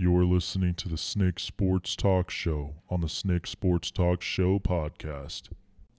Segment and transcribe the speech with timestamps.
[0.00, 5.48] You're listening to the Snake Sports Talk Show on the Snake Sports Talk Show podcast.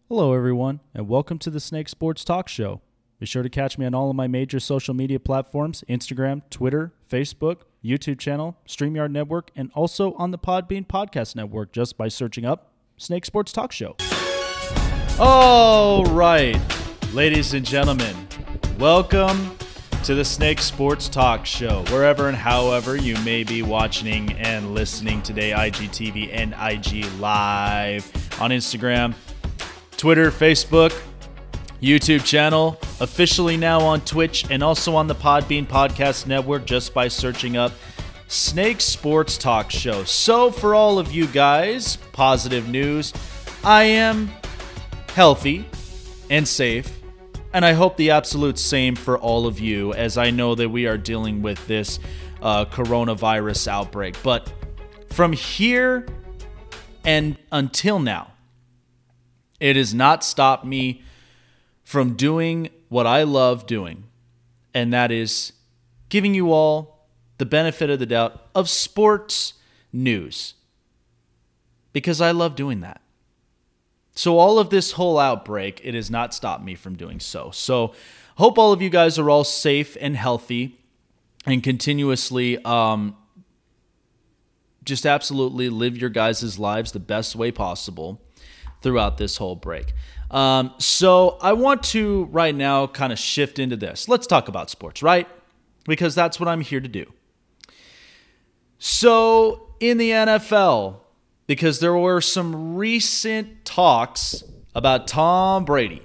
[0.07, 2.79] Hello, everyone, and welcome to the Snake Sports Talk Show.
[3.19, 6.93] Be sure to catch me on all of my major social media platforms Instagram, Twitter,
[7.11, 12.45] Facebook, YouTube channel, StreamYard Network, and also on the Podbean Podcast Network just by searching
[12.45, 13.97] up Snake Sports Talk Show.
[15.19, 16.57] All right,
[17.11, 18.15] ladies and gentlemen,
[18.77, 19.57] welcome
[20.03, 21.83] to the Snake Sports Talk Show.
[21.89, 28.05] Wherever and however you may be watching and listening today, IGTV and IG Live
[28.39, 29.13] on Instagram,
[29.97, 30.99] Twitter, Facebook,
[31.81, 37.07] YouTube channel, officially now on Twitch and also on the Podbean Podcast Network just by
[37.07, 37.71] searching up
[38.27, 40.03] Snake Sports Talk Show.
[40.03, 43.13] So, for all of you guys, positive news.
[43.63, 44.29] I am
[45.13, 45.65] healthy
[46.29, 46.98] and safe.
[47.51, 50.85] And I hope the absolute same for all of you, as I know that we
[50.85, 51.99] are dealing with this
[52.43, 54.21] uh, coronavirus outbreak.
[54.21, 54.51] But
[55.09, 56.05] from here
[57.03, 58.33] and until now,
[59.59, 61.01] it has not stopped me
[61.83, 64.03] from doing what I love doing,
[64.75, 65.53] and that is
[66.09, 67.07] giving you all
[67.39, 69.55] the benefit of the doubt of sports
[69.91, 70.53] news.
[71.93, 73.01] Because I love doing that.
[74.19, 77.51] So, all of this whole outbreak, it has not stopped me from doing so.
[77.51, 77.93] So,
[78.35, 80.77] hope all of you guys are all safe and healthy
[81.45, 83.15] and continuously um,
[84.83, 88.21] just absolutely live your guys' lives the best way possible
[88.81, 89.93] throughout this whole break.
[90.29, 94.09] Um, so, I want to right now kind of shift into this.
[94.09, 95.29] Let's talk about sports, right?
[95.85, 97.05] Because that's what I'm here to do.
[98.79, 100.97] So, in the NFL,
[101.49, 104.43] because there were some recent talks
[104.75, 106.03] about Tom Brady.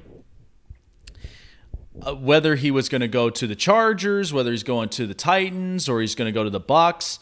[2.00, 5.12] Uh, whether he was going to go to the Chargers, whether he's going to the
[5.12, 7.18] Titans, or he's going to go to the Bucs.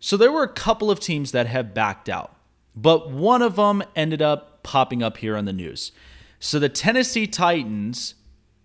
[0.00, 2.34] So there were a couple of teams that have backed out,
[2.74, 5.92] but one of them ended up popping up here on the news.
[6.40, 8.14] So the Tennessee Titans,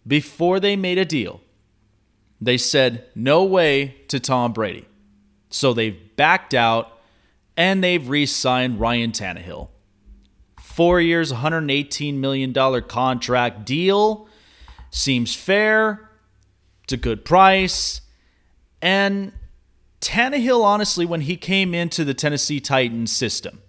[0.08, 1.42] before they made a deal,
[2.40, 4.88] they said no way to Tom Brady.
[5.50, 6.99] So they've backed out
[7.60, 9.68] and they've re signed Ryan Tannehill.
[10.62, 12.54] Four years, $118 million
[12.84, 14.30] contract deal.
[14.92, 16.10] Seems fair.
[16.86, 18.00] It's a good price.
[18.82, 19.34] And
[20.00, 23.62] Tannehill, honestly, when he came into the Tennessee Titans system,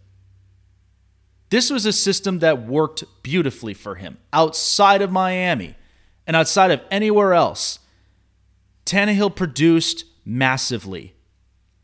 [1.49, 5.75] this was a system that worked beautifully for him outside of Miami
[6.29, 7.81] and outside of anywhere else.
[8.87, 11.17] Tannehill produced massively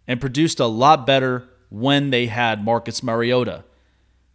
[0.07, 1.49] and produced a lot better
[1.81, 3.65] when they had Marcus Mariota.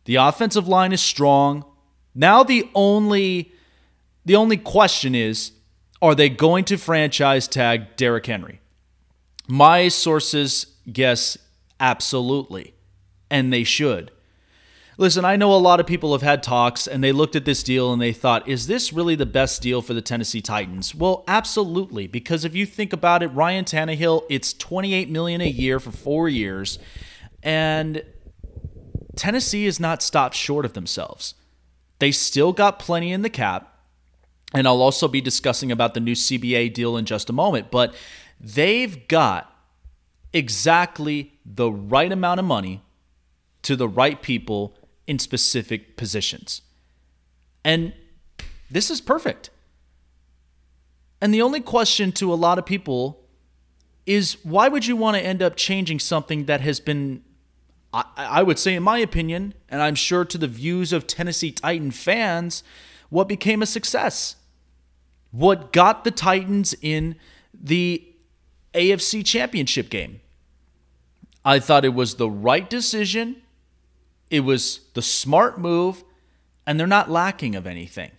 [0.06, 1.66] The offensive line is strong.
[2.14, 3.52] Now the only
[4.26, 5.52] the only question is
[6.02, 8.62] are they going to franchise tag Derrick Henry?
[9.48, 11.38] My sources guess
[11.80, 12.74] absolutely,
[13.30, 14.12] and they should.
[14.98, 17.64] Listen, I know a lot of people have had talks and they looked at this
[17.64, 20.94] deal and they thought, is this really the best deal for the Tennessee Titans?
[20.94, 25.80] Well, absolutely, because if you think about it, Ryan Tannehill, it's 28 million a year
[25.80, 26.78] for 4 years.
[27.44, 28.04] And
[29.16, 31.36] Tennessee has not stopped short of themselves.
[32.00, 33.68] They still got plenty in the cap.
[34.54, 37.72] And I'll also be discussing about the new CBA deal in just a moment.
[37.72, 37.96] But
[38.40, 39.54] they've got
[40.34, 42.82] exactly the right amount of money
[43.64, 44.76] to the right people
[45.08, 46.62] in specific positions.
[47.64, 47.94] And
[48.70, 49.50] this is perfect.
[51.22, 53.20] And the only question to a lot of people
[54.06, 57.24] is why would you want to end up changing something that has been
[57.94, 61.52] I, I would say, in my opinion, and I'm sure to the views of Tennessee
[61.52, 62.64] Titan fans,
[63.10, 64.36] what became a success.
[65.32, 67.16] What got the Titans in
[67.54, 68.06] the
[68.74, 70.22] AFC Championship game.
[71.44, 73.42] I thought it was the right decision.
[74.30, 76.04] It was the smart move,
[76.66, 78.12] and they're not lacking of anything.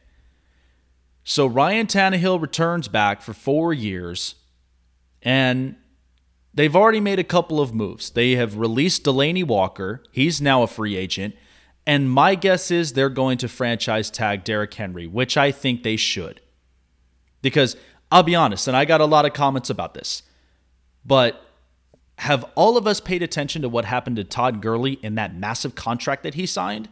[1.25, 4.35] So Ryan Tannehill returns back for four years,
[5.23, 5.77] and
[6.55, 8.11] They've already made a couple of moves.
[8.11, 10.03] They have released Delanie Walker.
[10.13, 11.35] He's now a free agent.
[11.87, 15.97] And my guess is they're going to franchise tag Derrick Henry, which I think they
[15.97, 16.41] should.
[17.41, 17.77] Because
[18.11, 20.23] I'll be honest, and I got a lot of comments about this,
[21.05, 21.45] but
[22.19, 25.75] have all of us paid attention to what happened to Todd Gurley in that massive
[25.75, 26.89] contract that he signed?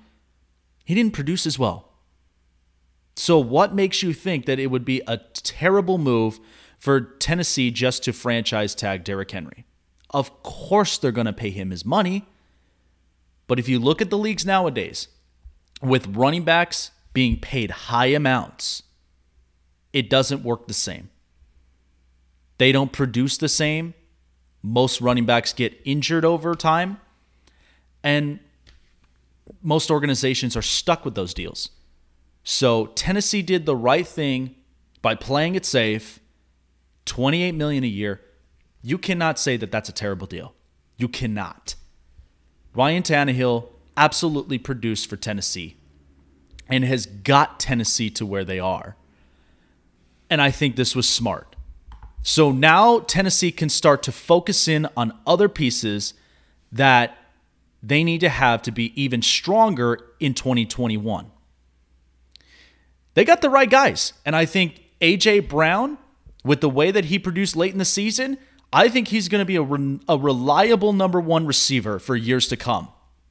[0.85, 1.93] He didn't produce as well.
[3.15, 6.41] So, what makes you think that it would be a terrible move
[6.81, 9.67] for Tennessee just to franchise tag Derrick Henry.
[10.09, 12.25] Of course, they're going to pay him his money.
[13.47, 15.09] But if you look at the leagues nowadays,
[15.83, 18.83] with running backs being paid high amounts,
[19.93, 21.11] it doesn't work the same.
[22.59, 23.95] They don't produce the same.
[24.63, 26.99] Most running backs get injured over time.
[28.03, 28.41] And
[29.63, 31.71] most organizations are stuck with those deals.
[32.43, 34.55] So Tennessee did the right thing
[35.03, 36.20] by playing it safe.
[37.11, 38.21] 28 million a year.
[38.83, 40.55] You cannot say that that's a terrible deal.
[40.97, 41.75] You cannot.
[42.73, 43.67] Ryan Tannehill
[43.97, 45.77] absolutely produced for Tennessee
[46.69, 48.95] and has got Tennessee to where they are.
[50.31, 51.57] And I think this was smart.
[52.23, 56.15] So now Tennessee can start to focus in on other pieces
[56.71, 57.19] that
[57.83, 61.33] they need to have to be even stronger in 2021.
[63.15, 64.13] They got the right guys.
[64.25, 65.41] And I think A.J.
[65.41, 65.99] Brown,
[66.45, 68.39] with the way that he produced late in the season,
[68.73, 72.49] I think he's going to be a, re- a reliable number one receiver for years
[72.49, 72.89] to come.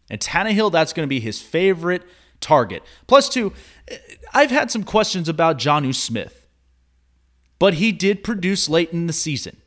[0.09, 2.03] And Tannehill, that's going to be his favorite
[2.41, 2.83] target.
[3.07, 3.53] Plus, two,
[3.87, 3.97] eh,
[4.33, 6.47] I've had some questions about Jonnu Smith,
[7.57, 9.57] but he did produce late in the season.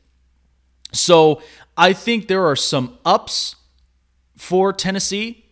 [0.91, 1.41] So
[1.75, 3.55] I think there are some ups
[4.37, 5.42] for Tennessee,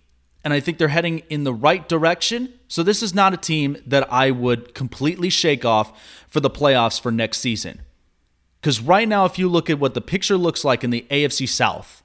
[0.43, 2.53] and I think they're heading in the right direction.
[2.67, 5.97] So this is not a team that I would completely shake off
[6.27, 7.81] for the playoffs for next season.
[8.59, 11.47] Because right now, if you look at what the picture looks like in the AFC
[11.47, 12.03] South,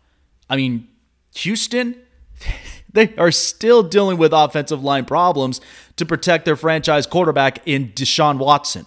[0.48, 0.88] I mean,
[1.34, 1.96] Houston,
[2.92, 5.60] they are still dealing with offensive line problems
[5.96, 8.86] to protect their franchise quarterback in Deshaun Watson.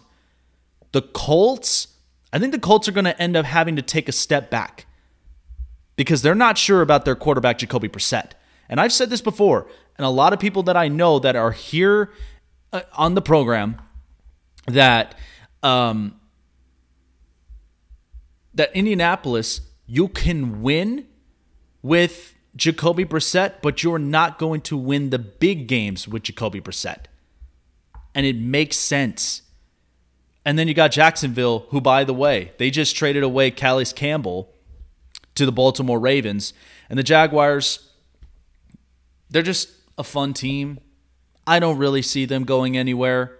[0.91, 1.89] The Colts,
[2.33, 4.87] I think the Colts are going to end up having to take a step back
[5.95, 8.31] because they're not sure about their quarterback, Jacoby Brissett.
[8.69, 9.67] And I've said this before,
[9.97, 12.11] and a lot of people that I know that are here
[12.71, 13.81] uh, on the program
[14.67, 15.15] that
[15.63, 16.19] um,
[18.53, 21.07] that Indianapolis, you can win
[21.81, 27.05] with Jacoby Brissett, but you're not going to win the big games with Jacoby Brissett.
[28.13, 29.43] And it makes sense.
[30.45, 34.49] And then you got Jacksonville, who, by the way, they just traded away Calais Campbell
[35.35, 36.53] to the Baltimore Ravens.
[36.89, 37.88] And the Jaguars,
[39.29, 40.79] they're just a fun team.
[41.45, 43.37] I don't really see them going anywhere.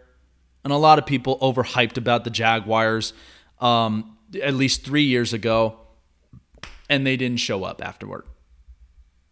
[0.64, 3.14] And a lot of people overhyped about the Jaguars.
[3.60, 5.80] Um, at least three years ago,
[6.90, 8.26] and they didn't show up afterward.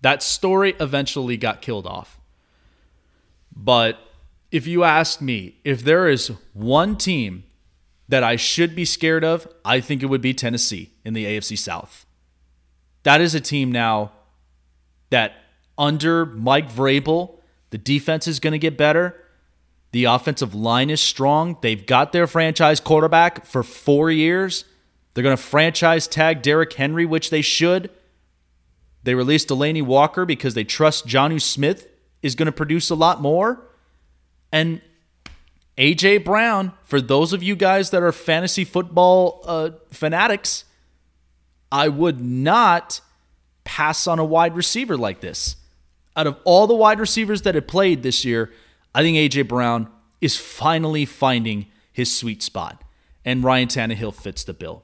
[0.01, 2.19] That story eventually got killed off.
[3.55, 3.99] But
[4.51, 7.43] if you ask me, if there is one team
[8.07, 11.57] that I should be scared of, I think it would be Tennessee in the AFC
[11.57, 12.05] South.
[13.03, 14.11] That is a team now
[15.09, 15.33] that
[15.77, 17.35] under Mike Vrabel,
[17.69, 19.15] the defense is going to get better.
[19.91, 21.57] The offensive line is strong.
[21.61, 24.65] They've got their franchise quarterback for four years.
[25.13, 27.89] They're going to franchise tag Derrick Henry, which they should.
[29.03, 31.87] They released Delanie Walker because they trust Jonnu Smith
[32.21, 33.65] is going to produce a lot more.
[34.51, 34.81] And
[35.77, 40.65] AJ Brown, for those of you guys that are fantasy football uh, fanatics,
[41.71, 43.01] I would not
[43.63, 45.55] pass on a wide receiver like this.
[46.17, 48.51] Out of all the wide receivers that have played this year,
[48.93, 49.87] I think AJ Brown
[50.19, 52.83] is finally finding his sweet spot,
[53.23, 54.83] and Ryan Tannehill fits the bill.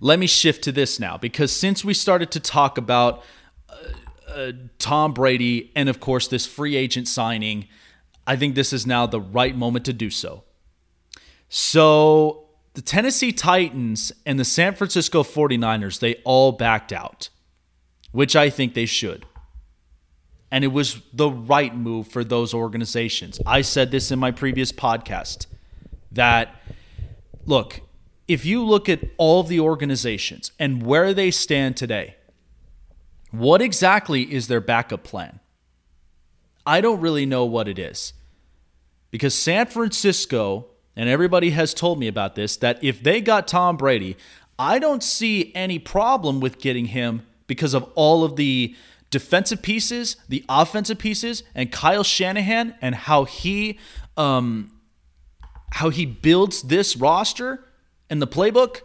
[0.00, 3.22] Let me shift to this now because since we started to talk about
[3.68, 3.74] uh,
[4.28, 7.68] uh, Tom Brady and, of course, this free agent signing,
[8.26, 10.44] I think this is now the right moment to do so.
[11.48, 17.28] So, the Tennessee Titans and the San Francisco 49ers, they all backed out,
[18.10, 19.24] which I think they should.
[20.50, 23.40] And it was the right move for those organizations.
[23.44, 25.46] I said this in my previous podcast
[26.12, 26.54] that,
[27.44, 27.80] look,
[28.28, 32.16] if you look at all the organizations and where they stand today,
[33.30, 35.40] what exactly is their backup plan?
[36.64, 38.12] I don't really know what it is.
[39.10, 43.76] Because San Francisco, and everybody has told me about this, that if they got Tom
[43.76, 44.16] Brady,
[44.58, 48.74] I don't see any problem with getting him because of all of the
[49.10, 53.78] defensive pieces, the offensive pieces, and Kyle Shanahan and how he
[54.16, 54.72] um,
[55.72, 57.64] how he builds this roster
[58.08, 58.80] and the playbook,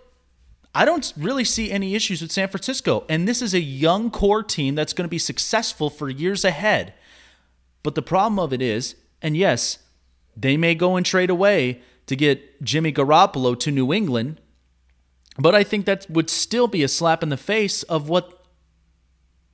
[0.74, 3.06] I don't really see any issues with San Francisco.
[3.08, 6.94] And this is a young core team that's going to be successful for years ahead.
[7.84, 9.80] But the problem of it is, and yes,
[10.36, 14.40] they may go and trade away to get Jimmy Garoppolo to New England,
[15.38, 18.41] but I think that would still be a slap in the face of what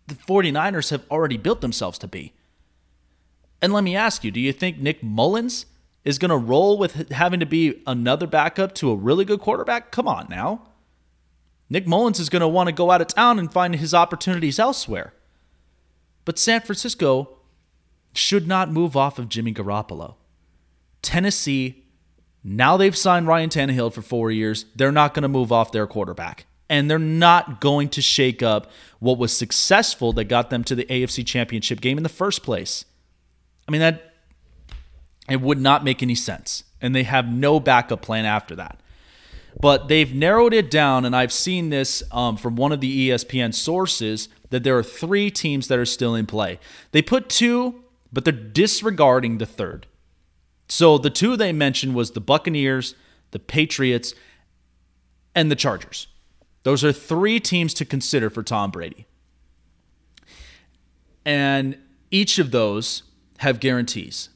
[0.07, 2.33] the 49ers have already built themselves to be.
[3.61, 5.65] And let me ask you, do you think Nick Mullens
[6.05, 9.91] is going to roll with having to be another backup to a really good quarterback?
[9.91, 10.69] Come on now.
[11.69, 14.59] Nick Mullens is going to want to go out of town and find his opportunities
[14.59, 15.13] elsewhere.
[16.23, 17.37] But San Francisco
[18.13, 20.15] should not move off of Jimmy Garoppolo.
[21.01, 21.83] Tennessee,
[22.43, 24.65] now they've signed Ryan Tannehill for four years.
[24.75, 26.45] They're not going to move off their quarterback.
[26.69, 28.69] And they're not going to shake up
[28.99, 32.85] what was successful that got them to the AFC Championship game in the first place.
[33.67, 34.13] I mean, that
[35.29, 36.63] it would not make any sense.
[36.81, 38.79] And they have no backup plan after that.
[39.59, 43.53] But they've narrowed it down, and I've seen this um, from one of the ESPN
[43.53, 46.59] sources that there are three teams that are still in play.
[46.91, 47.83] They put two,
[48.13, 49.87] but they're disregarding the third.
[50.69, 52.93] So the two they mentioned was the Buccaneers,
[53.31, 54.13] the Patriots,
[55.33, 56.07] and the Chargers.
[56.67, 59.07] Those are three teams to consider for Tom Brady.
[61.23, 61.77] And
[62.11, 63.03] each of those
[63.37, 64.27] have guarantees.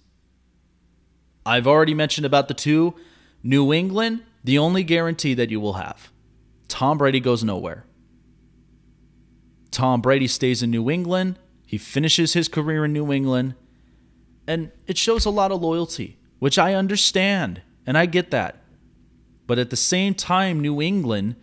[1.45, 2.95] I've already mentioned about the two.
[3.43, 6.09] New England, the only guarantee that you will have
[6.69, 7.83] Tom Brady goes nowhere.
[9.69, 11.37] Tom Brady stays in New England.
[11.67, 13.55] He finishes his career in New England.
[14.47, 18.63] And it shows a lot of loyalty, which I understand and I get that.
[19.47, 21.35] But at the same time, New England,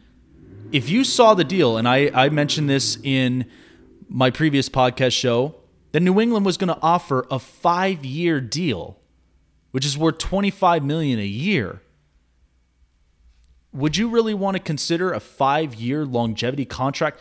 [0.73, 3.47] if you saw the deal, and I, I mentioned this in
[4.09, 5.55] my previous podcast show,
[5.93, 8.99] that New England was going to offer a five year deal,
[9.71, 11.83] which is worth 25 million a year.
[13.73, 17.21] Would you really want to consider a five year longevity contract?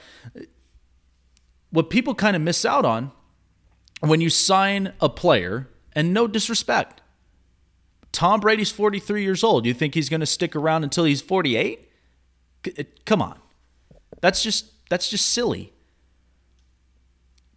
[1.70, 3.12] What people kind of miss out on
[4.00, 7.02] when you sign a player, and no disrespect,
[8.12, 9.66] Tom Brady's 43 years old.
[9.66, 11.87] You think he's going to stick around until he's 48?
[12.66, 13.40] Uh, come on.
[14.22, 15.74] That's just that's just silly.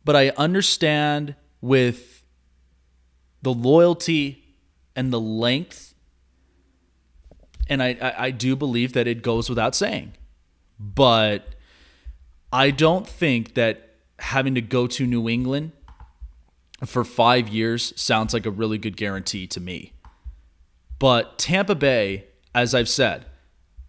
[0.05, 2.23] But I understand with
[3.43, 4.45] the loyalty
[4.97, 5.91] and the length
[7.71, 10.13] and I, I, I do believe that it goes without saying.
[10.79, 11.55] But
[12.53, 15.73] I don't think that having to go to New England
[16.85, 19.93] for five years sounds like a really good guarantee to me.
[20.99, 23.25] But Tampa Bay, as I've said,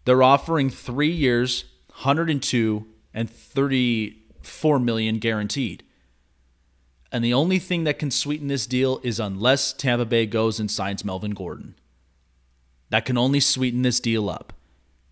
[0.06, 5.84] they're offering three years, 102 and 34 million guaranteed.
[7.12, 10.72] And the only thing that can sweeten this deal is unless Tampa Bay goes and
[10.72, 11.76] signs Melvin Gordon.
[12.90, 14.54] That can only sweeten this deal up.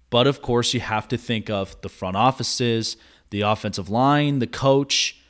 [0.09, 2.97] But of course, you have to think of the front offices,
[3.29, 5.21] the offensive line, the coach.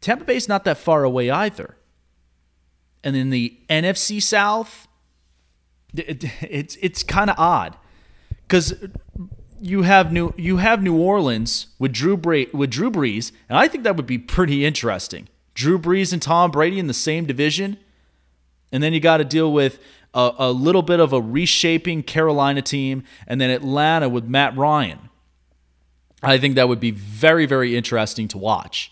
[0.00, 1.76] Tampa Bay's not that far away either.
[3.02, 4.86] And in the NFC South,
[5.94, 7.76] it, it's it's kind of odd
[8.50, 8.74] because
[9.60, 13.84] you have new you have New Orleans with Drew with Drew Brees, and I think
[13.84, 15.28] that would be pretty interesting.
[15.54, 17.78] Drew Brees and Tom Brady in the same division,
[18.72, 19.78] and then you got to deal with
[20.14, 24.98] a, a little bit of a reshaping Carolina team, and then Atlanta with Matt Ryan.
[26.20, 28.90] I think that would be very very interesting to watch,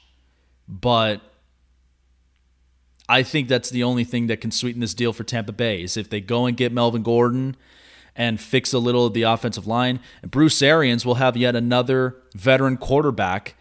[0.68, 1.20] but
[3.08, 5.96] I think that's the only thing that can sweeten this deal for Tampa Bay is
[5.96, 7.56] if they go and get Melvin Gordon
[8.18, 10.00] and fix a little of the offensive line.
[10.20, 13.54] And Bruce Arians will have yet another veteran quarterback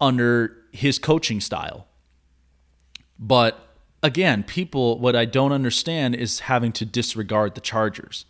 [0.00, 1.86] under his coaching style.
[3.18, 3.58] But
[4.02, 8.26] again, people, what I don't understand is having to disregard the Chargers.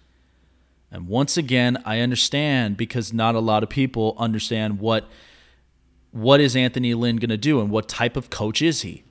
[0.93, 5.09] And once again, I understand because not a lot of people understand what
[6.13, 9.05] what is Anthony Lynn going to do and what type of coach is he.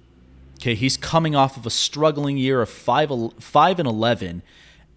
[0.56, 4.42] Okay, he's coming off of a struggling year of five, five and eleven,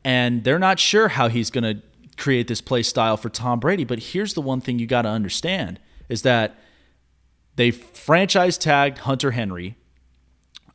[0.05, 1.83] and they're not sure how he's going to
[2.17, 3.85] create this play style for Tom Brady.
[3.85, 6.59] But here's the one thing you got to understand is that
[7.57, 9.77] they franchise tagged Hunter Henry,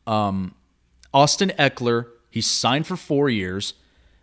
[0.05, 0.55] um,
[1.13, 2.07] Austin Ekeler.
[2.29, 3.73] He's signed for four years,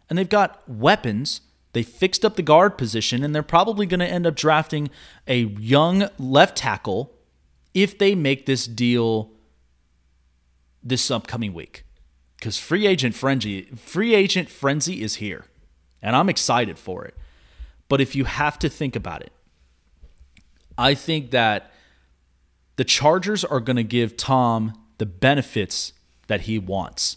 [0.08, 1.42] and they've got weapons.
[1.72, 4.90] They fixed up the guard position, and they're probably going to end up drafting
[5.26, 7.14] a young left tackle
[7.72, 9.30] if they make this deal
[10.82, 11.84] this upcoming week
[12.40, 15.44] because free agent frenzy free agent frenzy is here
[16.02, 17.14] and i'm excited for it.
[17.88, 19.32] But if you have to think about it
[20.78, 21.70] i think that
[22.76, 25.92] the chargers are going to give tom the benefits
[26.26, 27.16] that he wants.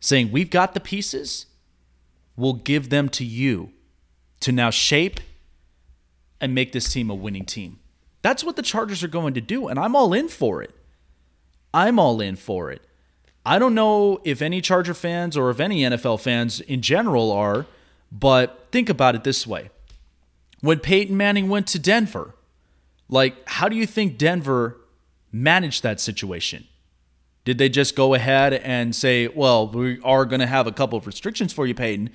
[0.00, 1.46] Saying we've got the pieces
[2.36, 3.70] we'll give them to you
[4.40, 5.20] to now shape
[6.40, 7.78] and make this team a winning team.
[8.22, 10.74] That's what the chargers are going to do and i'm all in for it.
[11.72, 12.82] I'm all in for it.
[13.44, 17.66] I don't know if any Charger fans or if any NFL fans in general are,
[18.12, 19.70] but think about it this way.
[20.60, 22.34] When Peyton Manning went to Denver,
[23.08, 24.76] like, how do you think Denver
[25.32, 26.66] managed that situation?
[27.44, 30.98] Did they just go ahead and say, well, we are going to have a couple
[30.98, 32.10] of restrictions for you, Peyton?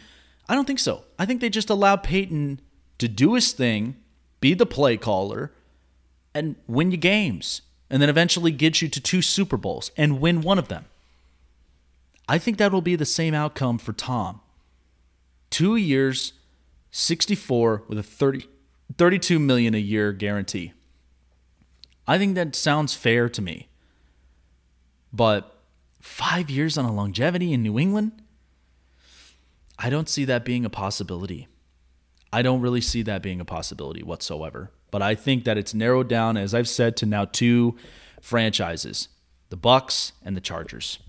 [0.48, 1.03] I don't think so.
[1.17, 2.62] I think they just allowed Peyton
[3.00, 3.96] to do his thing,
[4.39, 5.51] be the play caller,
[6.36, 10.41] and win you games and then eventually get you to two Super Bowls and win
[10.41, 10.86] one of them.
[12.27, 14.41] I think that will be the same outcome for Tom.
[15.50, 16.34] Two years,
[16.91, 18.48] 64 with a 30,
[18.98, 20.74] 32 million a year guarantee.
[22.08, 23.67] I think that sounds fair to me.
[25.13, 25.60] But
[26.01, 28.12] 5 years on a longevity in New England?
[29.77, 31.48] I don't see that being a possibility.
[32.32, 34.72] I don't really see that being a possibility whatsoever.
[34.91, 37.75] But I think that it's narrowed down as I've said to now two
[38.22, 39.10] franchises,
[39.50, 41.00] the Bucs and the Chargers.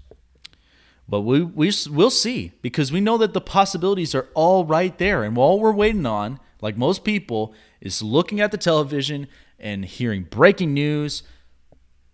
[1.09, 5.23] But we, we we'll see because we know that the possibilities are all right there
[5.23, 10.25] and all we're waiting on like most people, is looking at the television and hearing
[10.25, 11.23] breaking news.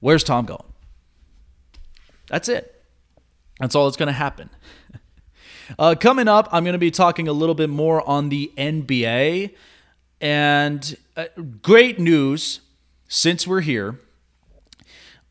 [0.01, 0.73] Where's Tom going?
[2.29, 2.83] That's it.
[3.61, 4.51] That's all that's going to happen.
[5.79, 9.55] uh, coming up, I'm going to be talking a little bit more on the NBA.
[10.21, 11.27] And uh,
[11.61, 12.61] great news
[13.09, 14.01] since we're here.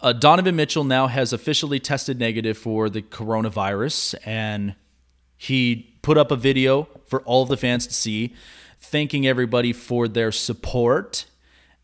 [0.01, 4.73] Uh, Donovan Mitchell now has officially tested negative for the coronavirus, and
[5.37, 8.33] he put up a video for all of the fans to see
[8.79, 11.25] thanking everybody for their support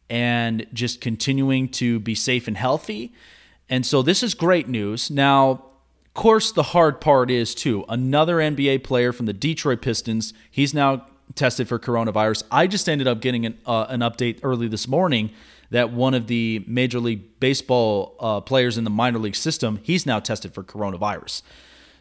[0.09, 3.13] and just continuing to be safe and healthy.
[3.69, 5.11] And so this is great news.
[5.11, 10.33] Now, of course, the hard part is too another NBA player from the Detroit Pistons.
[10.49, 11.05] He's now
[11.35, 12.43] tested for coronavirus.
[12.49, 15.29] I just ended up getting an, uh, an update early this morning
[15.69, 20.05] that one of the Major League Baseball uh, players in the minor league system, he's
[20.05, 21.41] now tested for coronavirus.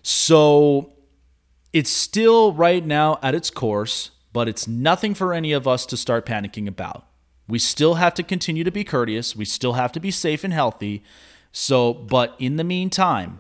[0.02, 0.92] So
[1.72, 5.96] it's still right now at its course but it's nothing for any of us to
[5.96, 7.06] start panicking about.
[7.48, 9.34] We still have to continue to be courteous.
[9.34, 11.02] We still have to be safe and healthy.
[11.52, 13.38] So, but in the meantime,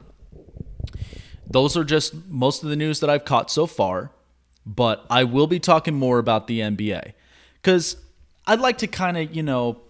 [1.46, 4.10] those are just most of the news that I've caught so far.
[4.64, 7.12] But I will be talking more about the NBA
[7.60, 7.98] because
[8.46, 9.82] I'd like to kind of, you know,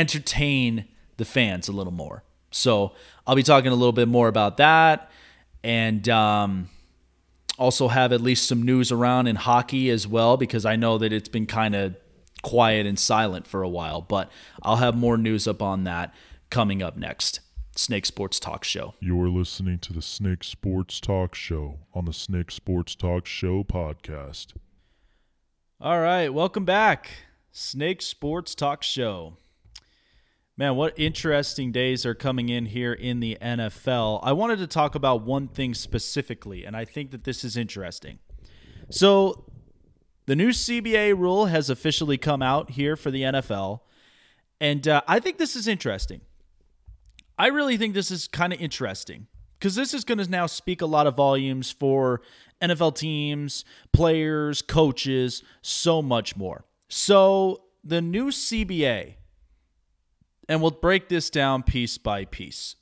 [0.00, 2.24] entertain the fans a little more.
[2.50, 2.92] So
[3.26, 5.10] I'll be talking a little bit more about that.
[5.62, 6.68] And, um,
[7.58, 11.12] also have at least some news around in hockey as well because I know that
[11.12, 11.94] it's been kind of
[12.42, 14.30] quiet and silent for a while, but
[14.62, 16.14] I'll have more news up on that
[16.48, 17.40] coming up next.
[17.76, 18.94] Snake Sports Talk Show.
[19.00, 24.54] You're listening to the Snake Sports Talk Show on the Snake Sports Talk Show podcast.
[25.80, 27.10] All right, welcome back.
[27.52, 29.36] Snake Sports Talk Show.
[30.56, 34.20] Man, what interesting days are coming in here in the NFL.
[34.22, 38.18] I wanted to talk about one thing specifically, and I think that this is interesting.
[38.90, 39.46] So,
[40.26, 43.80] the new CBA rule has officially come out here for the NFL,
[44.60, 46.20] and uh, I think this is interesting.
[47.38, 50.82] I really think this is kind of interesting because this is going to now speak
[50.82, 52.20] a lot of volumes for
[52.60, 56.66] NFL teams, players, coaches, so much more.
[56.88, 59.14] So, the new CBA
[60.50, 62.74] and we'll break this down piece by piece.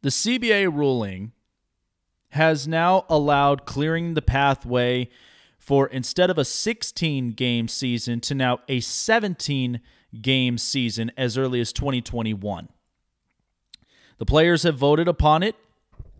[0.00, 1.32] The CBA ruling
[2.30, 5.10] has now allowed clearing the pathway
[5.58, 9.80] for instead of a 16 game season to now a 17
[10.22, 12.70] game season as early as 2021.
[14.16, 15.56] The players have voted upon it,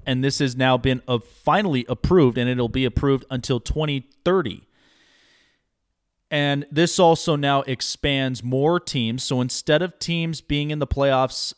[0.04, 4.65] and this has now been uh, finally approved, and it'll be approved until 2030.
[6.30, 9.22] And this also now expands more teams.
[9.22, 11.54] So instead of teams being in the playoffs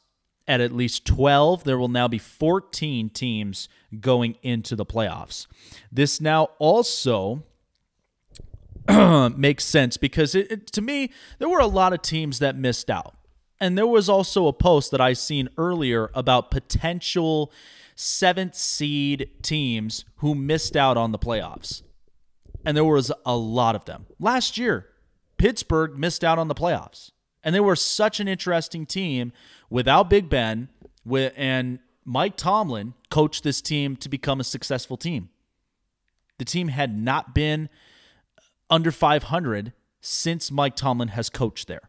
[0.47, 3.69] at at least 12, there will now be 14 teams
[4.01, 5.47] going into the playoffs.
[5.91, 7.45] This now also
[9.37, 12.91] makes sense because it, it, to me, there were a lot of teams that missed
[12.91, 13.15] out.
[13.61, 17.53] And there was also a post that I seen earlier about potential
[17.97, 21.83] seventh seed teams who missed out on the playoffs
[22.69, 24.05] and there was a lot of them.
[24.21, 24.89] Last year,
[25.39, 27.13] Pittsburgh missed out on the playoffs.
[27.43, 29.33] And they were such an interesting team
[29.71, 30.69] without Big Ben
[31.03, 35.31] with, and Mike Tomlin coached this team to become a successful team.
[36.37, 37.71] The team had not been
[38.69, 41.89] under 500 since Mike Tomlin has coached there.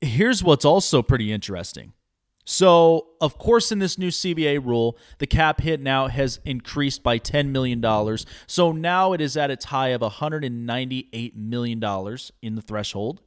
[0.00, 1.94] Here's what's also pretty interesting
[2.50, 7.18] so, of course, in this new CBA rule, the cap hit now has increased by
[7.18, 7.84] $10 million.
[8.46, 13.20] So now it is at its high of $198 million in the threshold.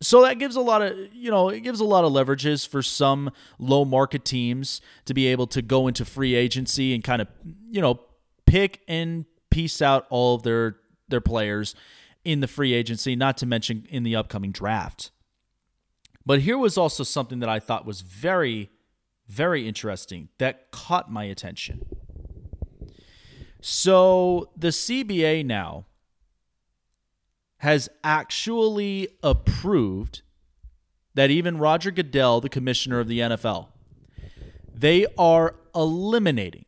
[0.00, 2.80] So that gives a lot of, you know, it gives a lot of leverages for
[2.80, 7.28] some low market teams to be able to go into free agency and kind of,
[7.68, 8.00] you know,
[8.46, 10.76] pick and piece out all of their
[11.08, 11.74] their players
[12.24, 15.10] in the free agency, not to mention in the upcoming draft.
[16.26, 18.68] But here was also something that I thought was very,
[19.28, 21.86] very interesting that caught my attention.
[23.60, 25.86] So the CBA now
[27.58, 30.22] has actually approved
[31.14, 33.68] that even Roger Goodell, the commissioner of the NFL,
[34.74, 36.66] they are eliminating,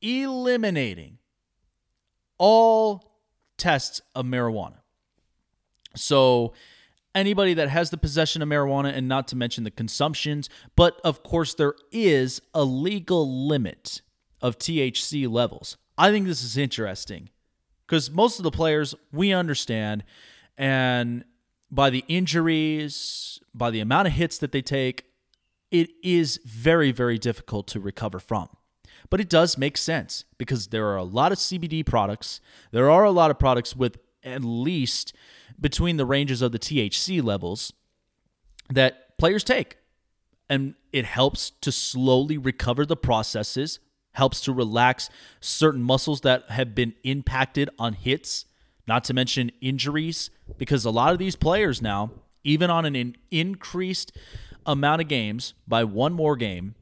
[0.00, 1.18] eliminating
[2.38, 3.12] all
[3.56, 4.78] tests of marijuana.
[5.94, 6.52] So
[7.16, 11.22] anybody that has the possession of marijuana and not to mention the consumptions, but of
[11.22, 14.02] course there is a legal limit
[14.40, 15.76] of THC levels.
[15.98, 17.30] I think this is interesting
[17.86, 20.04] because most of the players we understand
[20.58, 21.24] and
[21.70, 25.06] by the injuries, by the amount of hits that they take,
[25.70, 28.48] it is very very difficult to recover from.
[29.08, 32.40] But it does make sense because there are a lot of CBD products.
[32.72, 35.14] There are a lot of products with at least
[35.58, 37.72] between the ranges of the THC levels
[38.68, 39.78] that players take.
[40.48, 43.78] And it helps to slowly recover the processes,
[44.12, 45.08] helps to relax
[45.40, 48.44] certain muscles that have been impacted on hits,
[48.86, 52.10] not to mention injuries, because a lot of these players now,
[52.44, 54.12] even on an in- increased
[54.64, 56.74] amount of games by one more game,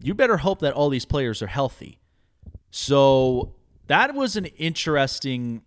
[0.00, 1.98] you better hope that all these players are healthy.
[2.70, 3.54] So
[3.86, 5.62] that was an interesting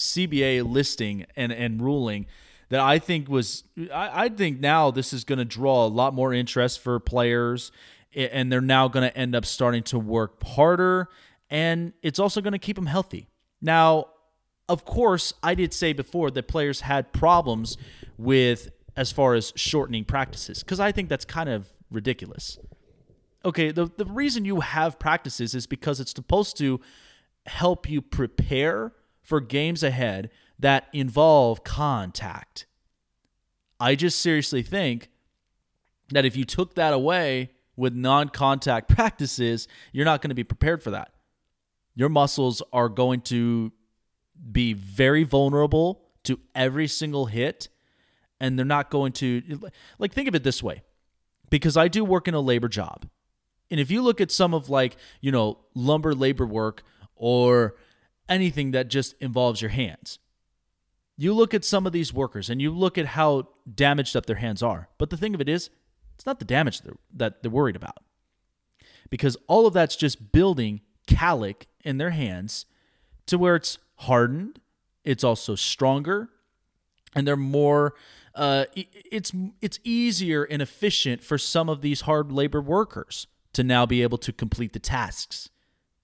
[0.00, 2.26] CBA listing and, and ruling
[2.70, 6.14] that I think was I, I think now this is going to draw a lot
[6.14, 7.70] more interest for players
[8.14, 11.08] and they're now going to end up starting to work harder
[11.50, 13.28] and it's also going to keep them healthy.
[13.60, 14.06] Now,
[14.68, 17.76] of course, I did say before that players had problems
[18.16, 22.58] with as far as shortening practices because I think that's kind of ridiculous.
[23.44, 26.80] Okay, the, the reason you have practices is because it's supposed to
[27.46, 32.66] help you prepare for games ahead that involve contact.
[33.78, 35.10] I just seriously think
[36.10, 40.44] that if you took that away with non contact practices, you're not going to be
[40.44, 41.12] prepared for that.
[41.94, 43.72] Your muscles are going to
[44.52, 47.68] be very vulnerable to every single hit,
[48.38, 49.42] and they're not going to,
[49.98, 50.82] like, think of it this way
[51.48, 53.06] because I do work in a labor job.
[53.70, 56.82] And if you look at some of, like, you know, lumber labor work
[57.16, 57.76] or
[58.30, 60.18] anything that just involves your hands.
[61.16, 64.36] You look at some of these workers and you look at how damaged up their
[64.36, 64.88] hands are.
[64.96, 65.68] But the thing of it is,
[66.14, 66.80] it's not the damage
[67.14, 67.98] that they're worried about.
[69.10, 72.66] Because all of that's just building calic in their hands
[73.26, 74.60] to where it's hardened,
[75.04, 76.30] it's also stronger,
[77.14, 77.94] and they're more
[78.34, 83.84] uh, it's it's easier and efficient for some of these hard labor workers to now
[83.84, 85.50] be able to complete the tasks.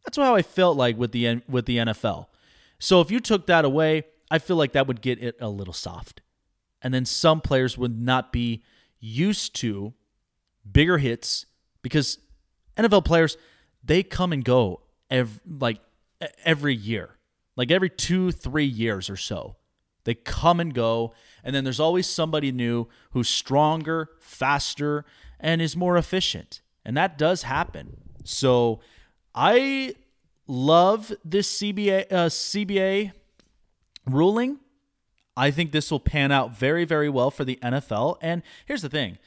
[0.07, 2.27] That's how I felt like with the with the NFL.
[2.79, 5.75] So if you took that away, I feel like that would get it a little
[5.75, 6.23] soft.
[6.81, 8.63] And then some players would not be
[9.01, 9.95] used to
[10.71, 11.47] bigger hits
[11.83, 12.19] because
[12.77, 13.37] NFL players
[13.83, 15.81] they come and go every, like
[16.45, 17.11] every year.
[17.57, 19.57] Like every 2-3 years or so.
[20.05, 25.05] They come and go and then there's always somebody new who's stronger, faster
[25.41, 26.61] and is more efficient.
[26.85, 27.97] And that does happen.
[28.25, 28.81] So
[29.37, 29.95] I
[30.47, 33.13] love this CBA uh, CBA
[34.07, 34.59] ruling.
[35.37, 38.17] I think this will pan out very, very well for the NFL.
[38.23, 39.19] And here's the thing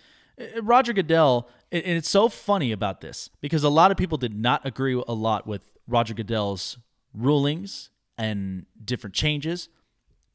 [0.41, 4.36] uh, Roger Goodell, and it's so funny about this because a lot of people did
[4.36, 6.80] not agree a lot with Roger Goodell's
[7.13, 9.69] rulings and different changes.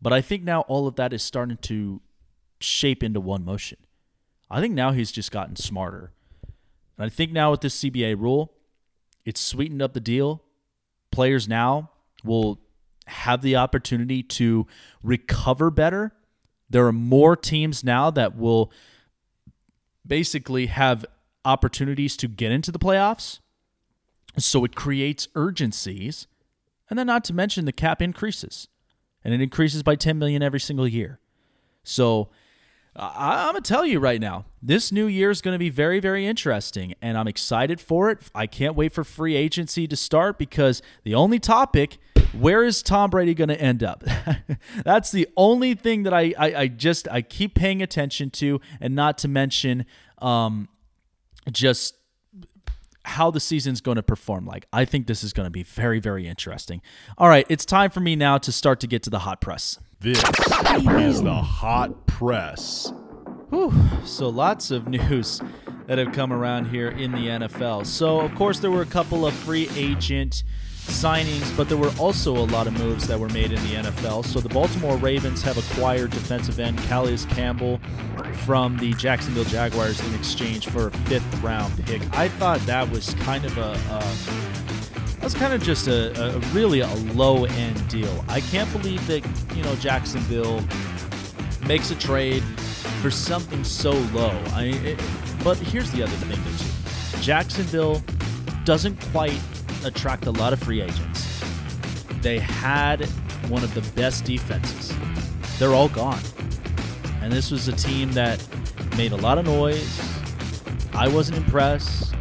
[0.00, 2.00] But I think now all of that is starting to
[2.60, 3.78] shape into one motion.
[4.50, 6.12] I think now he's just gotten smarter.
[6.96, 8.53] And I think now with this CBA rule,
[9.24, 10.42] it's sweetened up the deal.
[11.10, 11.90] Players now
[12.22, 12.60] will
[13.06, 14.66] have the opportunity to
[15.02, 16.12] recover better.
[16.70, 18.72] There are more teams now that will
[20.06, 21.04] basically have
[21.44, 23.40] opportunities to get into the playoffs.
[24.38, 26.26] So it creates urgencies.
[26.90, 28.68] And then not to mention the cap increases.
[29.22, 31.18] And it increases by 10 million every single year.
[31.82, 32.30] So
[32.96, 36.26] I, am gonna tell you right now, this new year is gonna be very, very
[36.26, 38.20] interesting, and I'm excited for it.
[38.34, 41.98] I can't wait for free agency to start because the only topic,
[42.32, 44.04] where is Tom Brady gonna end up?
[44.84, 48.94] That's the only thing that I, I, I just I keep paying attention to, and
[48.94, 49.86] not to mention,
[50.18, 50.68] um,
[51.50, 51.96] just
[53.04, 54.66] how the season's going to perform like.
[54.72, 56.80] I think this is going to be very, very interesting.
[57.18, 59.78] All right, it's time for me now to start to get to the hot press.
[60.00, 62.92] This is the hot press.
[63.50, 63.72] Whew.
[64.04, 65.40] So lots of news
[65.86, 67.86] that have come around here in the NFL.
[67.86, 70.44] So of course there were a couple of free agent
[70.86, 74.24] signings, but there were also a lot of moves that were made in the NFL.
[74.24, 77.80] So the Baltimore Ravens have acquired defensive end Calais Campbell
[78.44, 82.02] from the Jacksonville Jaguars in exchange for a fifth round pick.
[82.16, 86.80] I thought that was kind of a, a that's kind of just a, a really
[86.80, 88.24] a low end deal.
[88.28, 89.24] I can't believe that
[89.56, 90.62] you know Jacksonville
[91.66, 92.42] makes a trade
[93.00, 94.38] for something so low.
[94.52, 95.00] I it,
[95.42, 97.22] but here's the other thing too.
[97.22, 98.02] Jacksonville
[98.64, 99.40] doesn't quite
[99.84, 101.42] attract a lot of free agents.
[102.20, 103.04] They had
[103.48, 104.92] one of the best defenses.
[105.58, 106.20] They're all gone.
[107.20, 108.44] And this was a team that
[108.96, 110.00] made a lot of noise.
[110.92, 112.14] I wasn't impressed.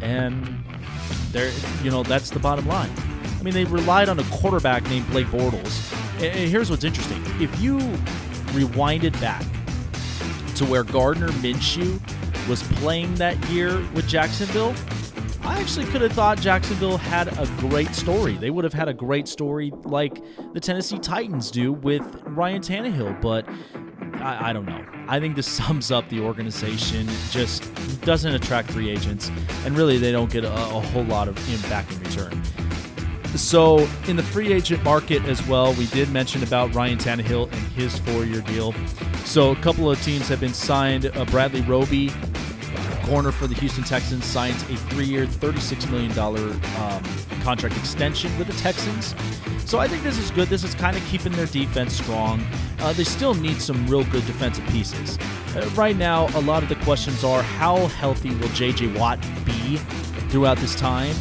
[0.00, 0.64] And
[1.32, 1.52] there
[1.82, 2.90] you know, that's the bottom line.
[3.38, 5.92] I mean, they relied on a quarterback named Blake Bortles.
[6.22, 7.22] And here's what's interesting.
[7.40, 7.78] If you
[8.52, 9.42] rewinded back
[10.56, 12.00] to where Gardner Minshew
[12.48, 14.74] was playing that year with Jacksonville,
[15.42, 18.34] I actually could have thought Jacksonville had a great story.
[18.34, 20.22] They would have had a great story like
[20.52, 23.48] the Tennessee Titans do with Ryan Tannehill, but
[24.14, 24.84] I, I, don't know.
[25.08, 27.08] I think this sums up the organization.
[27.30, 27.72] Just
[28.02, 29.30] doesn't attract free agents,
[29.64, 32.42] and really they don't get a, a whole lot of impact in return.
[33.36, 37.62] So in the free agent market as well, we did mention about Ryan Tannehill and
[37.72, 38.74] his four-year deal.
[39.24, 41.06] So a couple of teams have been signed.
[41.06, 42.10] Uh, Bradley Roby,
[43.10, 48.52] corner for the Houston Texans, signed a three-year, $36 million um, contract extension with the
[48.52, 49.16] Texans.
[49.68, 50.46] So I think this is good.
[50.46, 52.40] This is kind of keeping their defense strong.
[52.78, 55.18] Uh, they still need some real good defensive pieces.
[55.56, 58.96] Uh, right now, a lot of the questions are how healthy will J.J.
[58.96, 59.78] Watt be
[60.28, 61.16] throughout this time?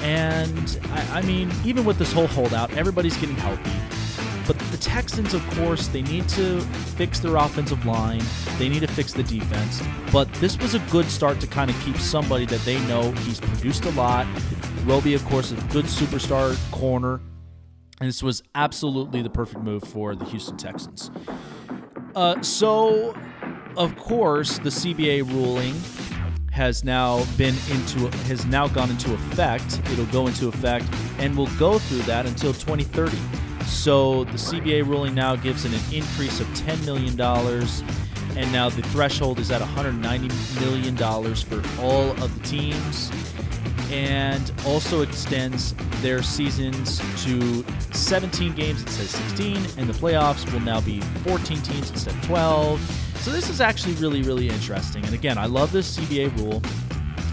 [0.00, 3.85] And I, I mean, even with this whole holdout, everybody's getting healthy.
[4.46, 6.60] But the Texans, of course, they need to
[6.96, 8.22] fix their offensive line.
[8.58, 9.82] They need to fix the defense.
[10.12, 13.40] But this was a good start to kind of keep somebody that they know he's
[13.40, 14.26] produced a lot.
[14.84, 17.20] Roby, of course, a good superstar corner.
[18.00, 21.10] And this was absolutely the perfect move for the Houston Texans.
[22.14, 23.16] Uh, so,
[23.76, 25.74] of course, the CBA ruling
[26.52, 29.80] has now been into has now gone into effect.
[29.92, 30.86] It'll go into effect
[31.18, 33.18] and will go through that until 2030.
[33.66, 37.82] So the CBA ruling now gives it an increase of 10 million dollars,
[38.36, 43.10] and now the threshold is at 190 million dollars for all of the teams,
[43.90, 50.60] and also extends their seasons to 17 games instead of 16, and the playoffs will
[50.60, 55.04] now be 14 teams instead of 12 so this is actually really, really interesting.
[55.04, 56.62] And again, I love this CBA rule.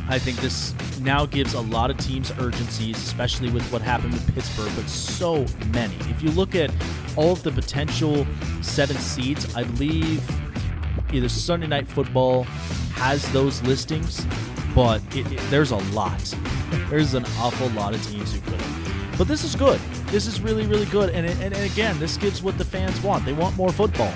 [0.09, 4.35] I think this now gives a lot of teams urgencies, especially with what happened with
[4.35, 5.95] Pittsburgh, but so many.
[6.09, 6.71] If you look at
[7.15, 8.27] all of the potential
[8.61, 10.21] seven seeds, I believe
[11.13, 12.43] either Sunday Night Football
[12.95, 14.25] has those listings,
[14.75, 16.35] but it, it, there's a lot.
[16.89, 19.17] there's an awful lot of teams who could have.
[19.17, 19.79] But this is good.
[20.07, 21.11] This is really, really good.
[21.11, 23.25] And, and, and again, this gives what the fans want.
[23.25, 24.13] They want more football.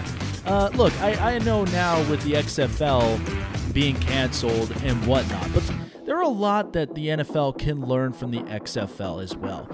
[0.47, 5.69] Uh, look, I, I know now with the XFL being canceled and whatnot, but
[6.05, 9.69] there are a lot that the NFL can learn from the XFL as well.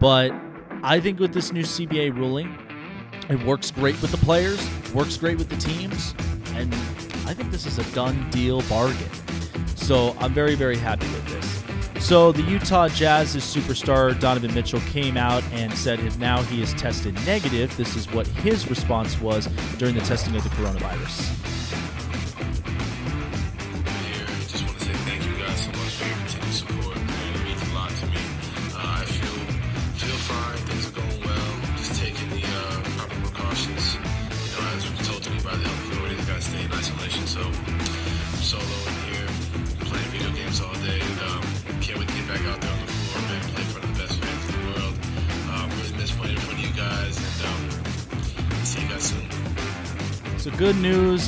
[0.00, 0.32] But
[0.82, 2.58] I think with this new CBA ruling,
[3.30, 4.60] it works great with the players,
[4.92, 6.12] works great with the teams,
[6.56, 6.74] and
[7.24, 9.08] I think this is a done deal bargain.
[9.76, 11.45] So I'm very, very happy with this.
[12.06, 16.72] So the Utah Jazz's superstar Donovan Mitchell came out and said if now he is
[16.74, 17.76] tested negative.
[17.76, 19.46] This is what his response was
[19.78, 21.45] during the testing of the coronavirus.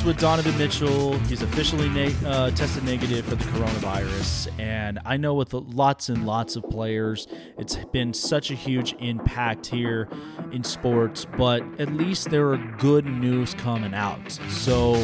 [0.09, 1.19] With Donovan Mitchell.
[1.19, 6.25] He's officially na- uh, tested negative for the coronavirus, and I know with lots and
[6.25, 7.27] lots of players,
[7.59, 10.09] it's been such a huge impact here
[10.51, 11.27] in sports.
[11.37, 14.31] But at least there are good news coming out.
[14.49, 14.95] So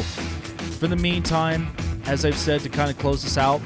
[0.80, 1.68] for the meantime,
[2.06, 3.60] as I've said to kind of close this out,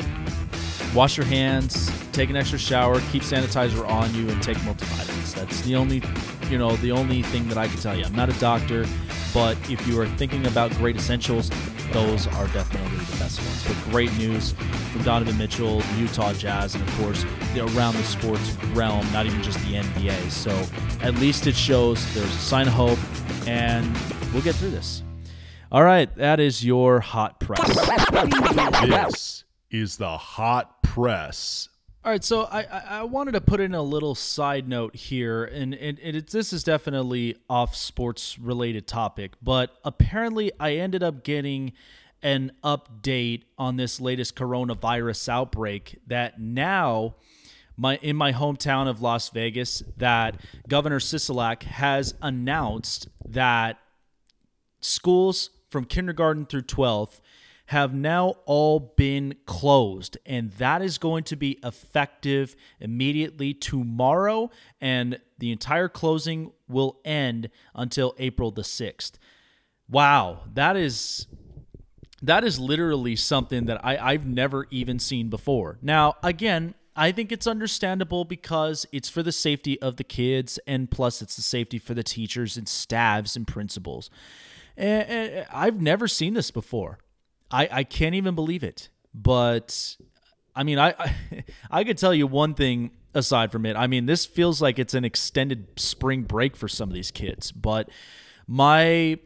[0.94, 5.34] wash your hands, take an extra shower, keep sanitizer on you, and take multivitamins.
[5.34, 6.02] That's the only,
[6.50, 8.04] you know, the only thing that I can tell you.
[8.04, 8.84] I'm not a doctor.
[9.32, 11.50] But if you are thinking about great essentials,
[11.92, 13.64] those are definitely the best ones.
[13.66, 14.52] But great news
[14.92, 17.24] from Donovan Mitchell, Utah Jazz, and of course
[17.56, 20.30] around the sports realm, not even just the NBA.
[20.30, 20.50] So
[21.02, 22.98] at least it shows there's a sign of hope,
[23.46, 23.96] and
[24.32, 25.02] we'll get through this.
[25.72, 27.64] All right, that is your hot press.
[28.82, 31.68] This is the hot press.
[32.02, 35.74] All right, so I, I wanted to put in a little side note here, and,
[35.74, 41.72] and, and this is definitely off sports related topic, but apparently I ended up getting
[42.22, 47.16] an update on this latest coronavirus outbreak that now
[47.76, 53.78] my in my hometown of Las Vegas that Governor Sisolak has announced that
[54.80, 57.20] schools from kindergarten through 12th
[57.70, 65.20] have now all been closed, and that is going to be effective immediately tomorrow, and
[65.38, 69.12] the entire closing will end until April the 6th.
[69.88, 71.28] Wow, that is
[72.20, 75.78] that is literally something that I, I've never even seen before.
[75.80, 80.90] Now, again, I think it's understandable because it's for the safety of the kids, and
[80.90, 84.10] plus, it's the safety for the teachers and staffs and principals.
[84.76, 86.98] And I've never seen this before.
[87.50, 88.88] I, I can't even believe it.
[89.14, 89.96] But
[90.54, 91.14] I mean, I, I
[91.70, 93.76] I could tell you one thing aside from it.
[93.76, 97.52] I mean, this feels like it's an extended spring break for some of these kids.
[97.52, 97.88] But
[98.46, 99.18] my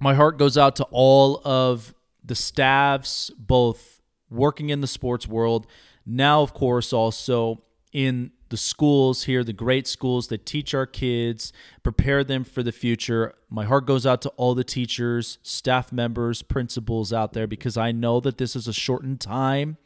[0.00, 5.66] my heart goes out to all of the staffs, both working in the sports world,
[6.10, 11.52] now, of course, also in the schools here, the great schools that teach our kids,
[11.82, 13.34] prepare them for the future.
[13.50, 17.92] My heart goes out to all the teachers, staff members, principals out there because I
[17.92, 19.76] know that this is a shortened time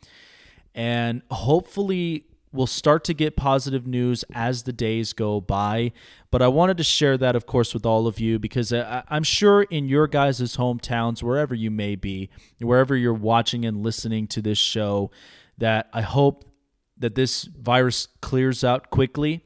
[0.75, 5.93] and hopefully we'll start to get positive news as the days go by.
[6.31, 9.23] But I wanted to share that, of course, with all of you because I, am
[9.23, 14.43] sure in your guys' hometowns, wherever you may be, wherever you're watching and listening to
[14.43, 15.11] this show,
[15.59, 16.45] that I hope
[17.03, 19.45] that this virus clears out quickly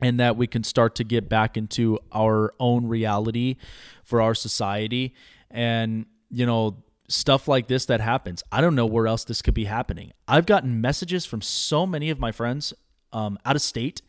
[0.00, 3.56] and that we can start to get back into our own reality
[4.04, 5.14] for our society.
[5.50, 8.42] And, you know, stuff like this that happens.
[8.50, 10.12] I don't know where else this could be happening.
[10.26, 12.74] I've gotten messages from so many of my friends
[13.12, 14.02] um, out of state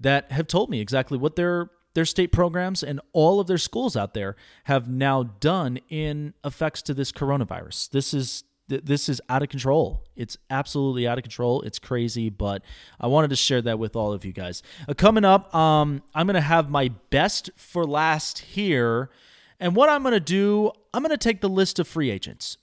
[0.00, 3.96] that have told me exactly what their their state programs and all of their schools
[3.96, 7.90] out there have now done in effects to this coronavirus.
[7.90, 10.04] This is this is out of control.
[10.14, 11.62] It's absolutely out of control.
[11.62, 12.62] It's crazy, but
[13.00, 14.62] I wanted to share that with all of you guys.
[14.88, 19.10] Uh, coming up, um, I'm gonna have my best for last here
[19.60, 22.56] and what I'm going to do, I'm going to take the list of free agents.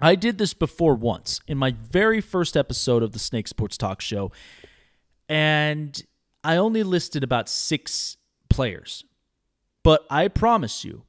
[0.00, 4.00] I did this before once in my very first episode of the Snake Sports Talk
[4.00, 4.30] Show,
[5.28, 6.00] and
[6.44, 8.16] I only listed about six
[8.48, 9.04] players.
[9.82, 11.04] But I promise you,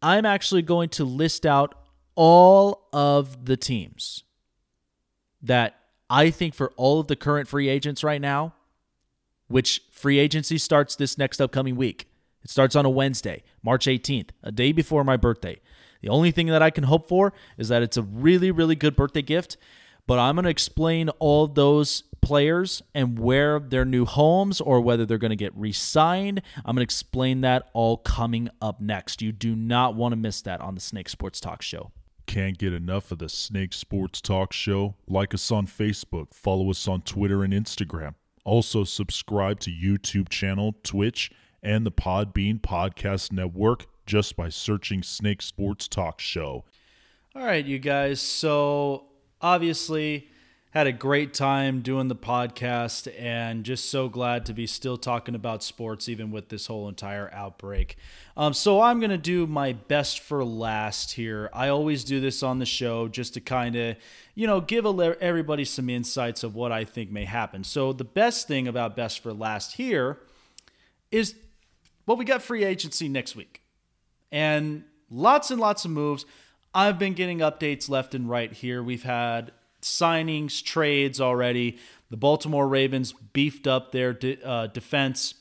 [0.00, 1.74] I'm actually going to list out
[2.14, 4.24] all of the teams
[5.42, 5.76] that
[6.08, 8.54] I think for all of the current free agents right now,
[9.48, 12.08] which free agency starts this next upcoming week.
[12.44, 15.60] It starts on a Wednesday, March 18th, a day before my birthday.
[16.00, 18.96] The only thing that I can hope for is that it's a really, really good
[18.96, 19.56] birthday gift.
[20.06, 25.06] But I'm going to explain all those players and where their new homes or whether
[25.06, 26.42] they're going to get re signed.
[26.56, 29.22] I'm going to explain that all coming up next.
[29.22, 31.92] You do not want to miss that on the Snake Sports Talk Show.
[32.32, 34.94] Can't get enough of the Snake Sports Talk Show?
[35.06, 38.14] Like us on Facebook, follow us on Twitter and Instagram.
[38.42, 41.30] Also, subscribe to YouTube channel, Twitch,
[41.62, 46.64] and the Podbean Podcast Network just by searching Snake Sports Talk Show.
[47.36, 48.18] All right, you guys.
[48.22, 49.08] So,
[49.42, 50.30] obviously,
[50.72, 55.34] had a great time doing the podcast and just so glad to be still talking
[55.34, 57.98] about sports even with this whole entire outbreak.
[58.38, 61.50] Um, so I'm going to do my best for last here.
[61.52, 63.96] I always do this on the show just to kind of,
[64.34, 67.64] you know, give everybody some insights of what I think may happen.
[67.64, 70.20] So the best thing about best for last here
[71.10, 71.34] is
[72.06, 73.62] well, we got free agency next week
[74.32, 76.24] and lots and lots of moves.
[76.74, 78.82] I've been getting updates left and right here.
[78.82, 81.78] We've had signings, trades already.
[82.10, 85.34] The Baltimore Ravens beefed up their de- uh, defense.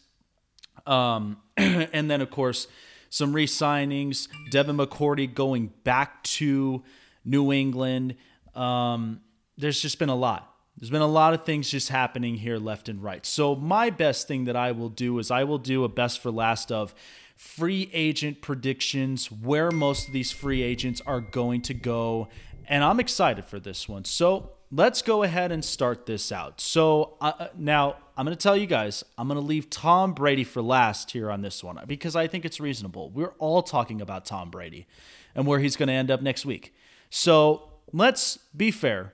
[0.85, 2.67] Um, and then, of course,
[3.09, 4.27] some re signings.
[4.49, 6.83] Devin McCourty going back to
[7.23, 8.15] New England.
[8.55, 9.21] Um,
[9.57, 10.47] there's just been a lot.
[10.77, 13.25] There's been a lot of things just happening here left and right.
[13.25, 16.31] So, my best thing that I will do is I will do a best for
[16.31, 16.95] last of
[17.35, 22.29] free agent predictions, where most of these free agents are going to go.
[22.71, 24.05] And I'm excited for this one.
[24.05, 26.61] So, let's go ahead and start this out.
[26.61, 30.13] So, uh, uh now I'm going to tell you guys, I'm going to leave Tom
[30.13, 33.09] Brady for last here on this one because I think it's reasonable.
[33.09, 34.87] We're all talking about Tom Brady
[35.35, 36.73] and where he's going to end up next week.
[37.09, 39.11] So, let's be fair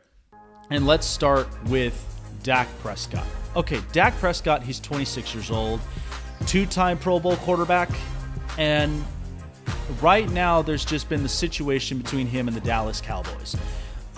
[0.70, 1.96] and let's start with
[2.44, 3.26] Dak Prescott.
[3.56, 5.82] Okay, Dak Prescott, he's 26 years old,
[6.46, 7.90] two time Pro Bowl quarterback.
[8.60, 9.04] And
[10.02, 13.56] right now, there's just been the situation between him and the Dallas Cowboys.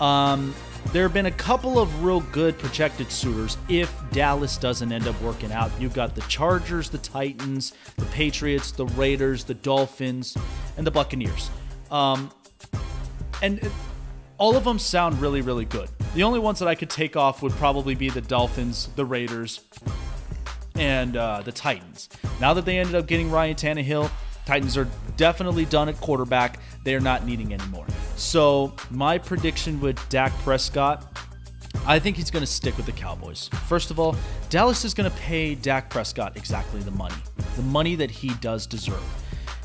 [0.00, 0.54] Um,
[0.92, 5.20] there have been a couple of real good projected suitors if Dallas doesn't end up
[5.20, 5.70] working out.
[5.78, 10.36] You've got the Chargers, the Titans, the Patriots, the Raiders, the Dolphins,
[10.76, 11.50] and the Buccaneers.
[11.90, 12.30] Um,
[13.42, 13.70] and
[14.38, 15.88] all of them sound really, really good.
[16.14, 19.60] The only ones that I could take off would probably be the Dolphins, the Raiders,
[20.74, 22.08] and uh, the Titans.
[22.40, 24.10] Now that they ended up getting Ryan Tannehill,
[24.50, 26.58] Titans are definitely done at quarterback.
[26.82, 27.86] They are not needing anymore.
[28.16, 31.06] So, my prediction with Dak Prescott,
[31.86, 33.48] I think he's going to stick with the Cowboys.
[33.68, 34.16] First of all,
[34.48, 37.14] Dallas is going to pay Dak Prescott exactly the money,
[37.54, 39.04] the money that he does deserve.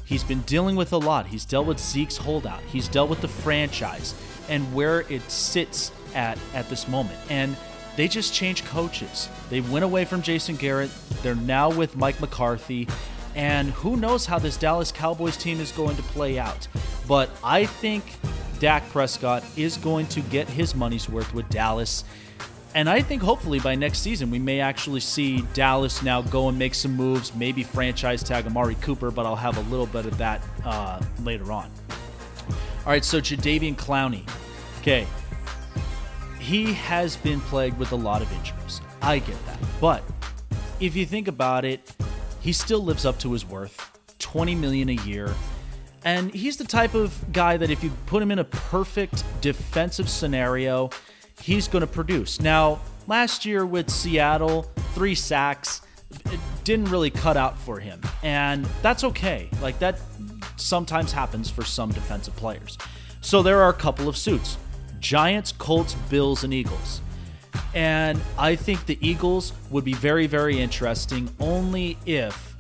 [0.04, 1.26] He's been dealing with a lot.
[1.26, 2.62] He's dealt with Zeke's holdout.
[2.72, 4.14] He's dealt with the franchise
[4.50, 7.18] and where it sits at at this moment.
[7.32, 7.58] And
[7.96, 9.30] they just changed coaches.
[9.50, 10.92] They went away from Jason Garrett.
[11.24, 12.88] They're now with Mike McCarthy.
[13.36, 16.68] And who knows how this Dallas Cowboys team is going to play out.
[17.08, 18.04] But I think
[18.60, 22.06] Dak Prescott is going to get his money's worth with Dallas.
[22.74, 26.58] And I think hopefully by next season, we may actually see Dallas now go and
[26.58, 30.18] make some moves, maybe franchise tag Amari Cooper, but I'll have a little bit of
[30.18, 31.72] that uh, later on.
[32.86, 34.30] All right, so Jadeveon Clowney.
[34.82, 35.08] Okay.
[36.40, 38.82] He has been plagued with a lot of injuries.
[39.02, 39.60] I get that.
[39.82, 40.04] But
[40.80, 41.96] if you think about it,
[42.46, 45.34] he still lives up to his worth 20 million a year.
[46.04, 50.08] And he's the type of guy that if you put him in a perfect defensive
[50.08, 50.92] scenario,
[51.42, 52.40] he's going to produce.
[52.40, 55.82] Now, last year with Seattle, three sacks,
[56.26, 58.00] it didn't really cut out for him.
[58.22, 59.50] And that's okay.
[59.60, 60.00] Like that
[60.56, 62.78] sometimes happens for some defensive players.
[63.22, 64.60] So there are a couple of suits
[65.00, 67.02] Giants, Colts, Bills, and Eagles.
[67.74, 72.56] And I think the Eagles would be very, very interesting only if,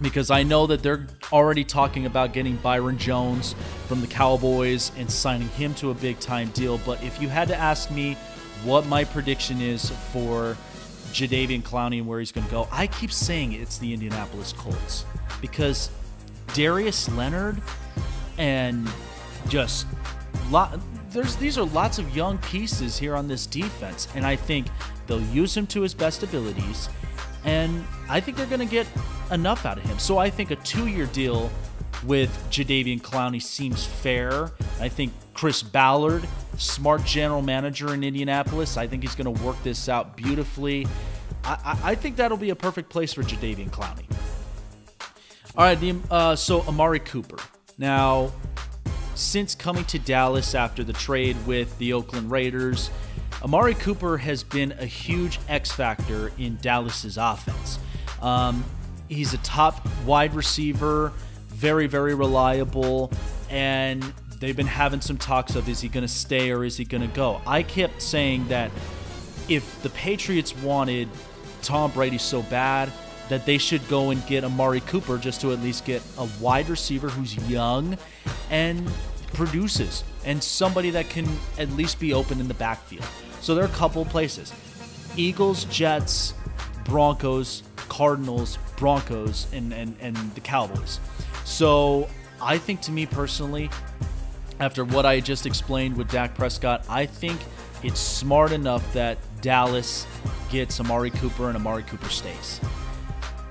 [0.00, 3.54] because I know that they're already talking about getting Byron Jones
[3.86, 6.78] from the Cowboys and signing him to a big time deal.
[6.78, 8.14] But if you had to ask me
[8.64, 10.56] what my prediction is for
[11.12, 15.04] Jadeveon Clowney and where he's going to go, I keep saying it's the Indianapolis Colts
[15.40, 15.90] because
[16.54, 17.60] Darius Leonard
[18.38, 18.88] and
[19.48, 19.86] just
[20.50, 20.78] lot
[21.10, 24.66] there's these are lots of young pieces here on this defense, and I think
[25.06, 26.88] they'll use him to his best abilities,
[27.44, 28.86] and I think they're going to get
[29.30, 29.98] enough out of him.
[29.98, 31.50] So I think a two-year deal
[32.04, 34.50] with Jadeveon Clowney seems fair.
[34.80, 39.62] I think Chris Ballard, smart general manager in Indianapolis, I think he's going to work
[39.62, 40.86] this out beautifully.
[41.44, 44.04] I, I, I, think that'll be a perfect place for Jadeveon Clowney.
[45.56, 47.38] All right, the, uh, so Amari Cooper.
[47.78, 48.32] Now,
[49.20, 52.90] since coming to Dallas after the trade with the Oakland Raiders,
[53.42, 57.78] Amari Cooper has been a huge X factor in Dallas's offense.
[58.22, 58.64] Um,
[59.08, 61.12] he's a top wide receiver,
[61.48, 63.12] very, very reliable,
[63.50, 64.02] and
[64.40, 67.02] they've been having some talks of is he going to stay or is he going
[67.02, 67.40] to go?
[67.46, 68.70] I kept saying that
[69.48, 71.08] if the Patriots wanted
[71.62, 72.90] Tom Brady so bad,
[73.28, 76.68] that they should go and get Amari Cooper just to at least get a wide
[76.68, 77.96] receiver who's young
[78.50, 78.90] and
[79.32, 81.26] produces and somebody that can
[81.58, 83.06] at least be open in the backfield.
[83.40, 84.52] So there are a couple places
[85.16, 86.34] Eagles, Jets,
[86.84, 91.00] Broncos, Cardinals, Broncos, and, and, and the Cowboys.
[91.44, 92.08] So
[92.40, 93.70] I think to me personally,
[94.60, 97.40] after what I just explained with Dak Prescott, I think
[97.82, 100.06] it's smart enough that Dallas
[100.50, 102.60] gets Amari Cooper and Amari Cooper stays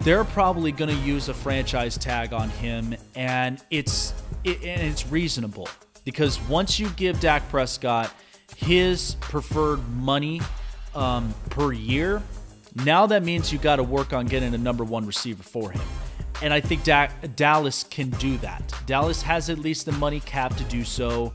[0.01, 4.13] they're probably going to use a franchise tag on him, and it's
[4.43, 5.67] it, and it's reasonable
[6.03, 8.11] because once you give Dak Prescott
[8.55, 10.41] his preferred money
[10.95, 12.21] um, per year,
[12.83, 15.81] now that means you got to work on getting a number one receiver for him.
[16.41, 16.83] And I think
[17.35, 18.73] Dallas can do that.
[18.85, 21.33] Dallas has at least the money cap to do so,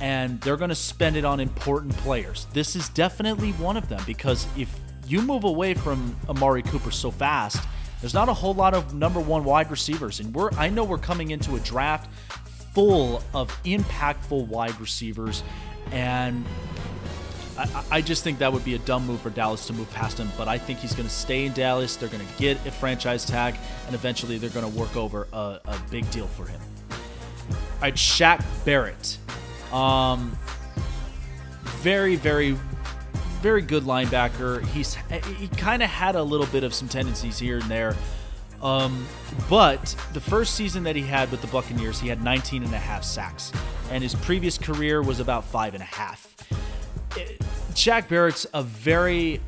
[0.00, 2.46] and they're going to spend it on important players.
[2.52, 7.10] This is definitely one of them because if you move away from Amari Cooper so
[7.10, 7.66] fast,
[8.02, 10.98] there's not a whole lot of number one wide receivers, and we're I know we're
[10.98, 12.10] coming into a draft
[12.74, 15.44] full of impactful wide receivers,
[15.92, 16.44] and
[17.56, 20.18] I, I, just think that would be a dumb move for Dallas to move past
[20.18, 20.28] him.
[20.36, 21.94] But I think he's going to stay in Dallas.
[21.94, 23.54] They're going to get a franchise tag,
[23.86, 26.60] and eventually they're going to work over a, a, big deal for him.
[26.90, 29.16] All right, Shaq Barrett.
[29.72, 30.36] Um,
[31.62, 32.56] very, very
[33.42, 34.64] very good linebacker.
[34.68, 34.94] He's
[35.38, 37.96] he kind of had a little bit of some tendencies here and there.
[38.62, 39.06] Um,
[39.50, 42.78] but the first season that he had with the Buccaneers, he had 19 and a
[42.78, 43.52] half sacks,
[43.90, 46.28] and his previous career was about five and a half.
[47.74, 49.40] Shaq Barrett's a very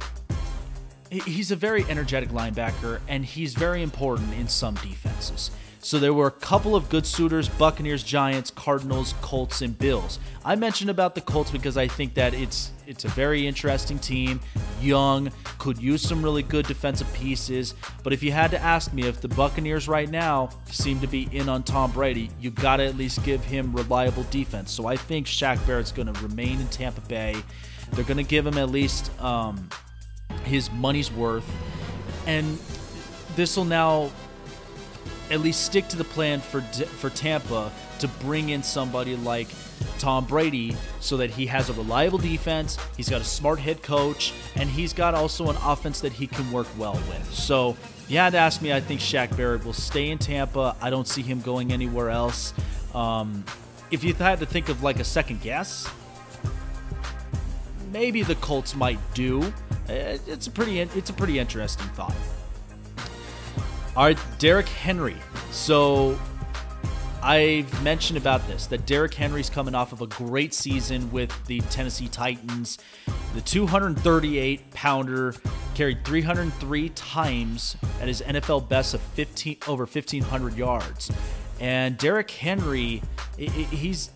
[1.11, 5.51] he's a very energetic linebacker, and he's very important in some defenses.
[5.85, 10.18] So there were a couple of good suitors Buccaneers, Giants, Cardinals, Colts, and Bills.
[10.43, 14.41] I mentioned about the Colts because I think that it's it's a very interesting team,
[14.80, 17.74] young, could use some really good defensive pieces.
[18.03, 21.28] But if you had to ask me if the Buccaneers right now seem to be
[21.32, 24.72] in on Tom Brady, you got to at least give him reliable defense.
[24.72, 27.37] So I think Shaq Barrett's going to remain in Tampa Bay.
[27.93, 29.68] They're going to give him at least um,
[30.45, 31.45] his money's worth.
[32.26, 32.59] And
[33.37, 34.11] this will now
[35.31, 39.49] at least stick to the plan for for Tampa to bring in somebody like
[39.99, 44.33] Tom Brady so that he has a reliable defense, he's got a smart head coach,
[44.57, 47.33] and he's got also an offense that he can work well with.
[47.33, 47.77] So,
[48.09, 50.77] you had to ask me, I think Shaq Barrett will stay in Tampa.
[50.81, 52.53] I don't see him going anywhere else.
[52.95, 53.45] Um,
[53.91, 55.89] if you had to think of like a second guess,
[57.93, 59.43] maybe the Colts might do.
[59.89, 62.14] Uh, it's a pretty it's a pretty interesting thought.
[63.97, 65.17] All right, Derrick Henry.
[65.53, 66.19] So
[67.23, 71.61] I've mentioned about this that Derrick Henry's coming off of a great season with the
[71.71, 72.79] Tennessee Titans.
[73.35, 75.35] The 238 pounder
[75.77, 81.13] carried 303 times at his NFL best of 15 over 1500 yards.
[81.61, 83.01] And Derrick Henry,
[83.39, 84.11] he's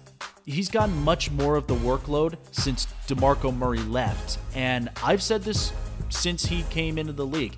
[0.44, 4.38] he's gotten much more of the workload since DeMarco Murray left.
[4.56, 5.72] And I've said this
[6.08, 7.56] since he came into the league.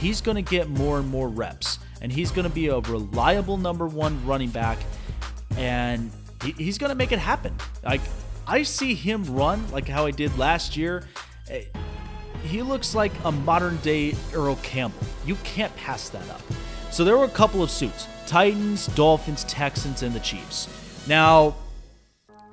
[0.00, 3.56] He's going to get more and more reps, and he's going to be a reliable
[3.56, 4.78] number one running back,
[5.56, 6.10] and
[6.42, 7.54] he, he's going to make it happen.
[7.84, 8.00] Like,
[8.46, 11.06] I see him run like how I did last year.
[11.48, 11.64] Eh,
[12.42, 15.06] he looks like a modern day Earl Campbell.
[15.24, 16.42] You can't pass that up.
[16.90, 20.68] So there were a couple of suits Titans, Dolphins, Texans, and the Chiefs.
[21.06, 21.54] Now,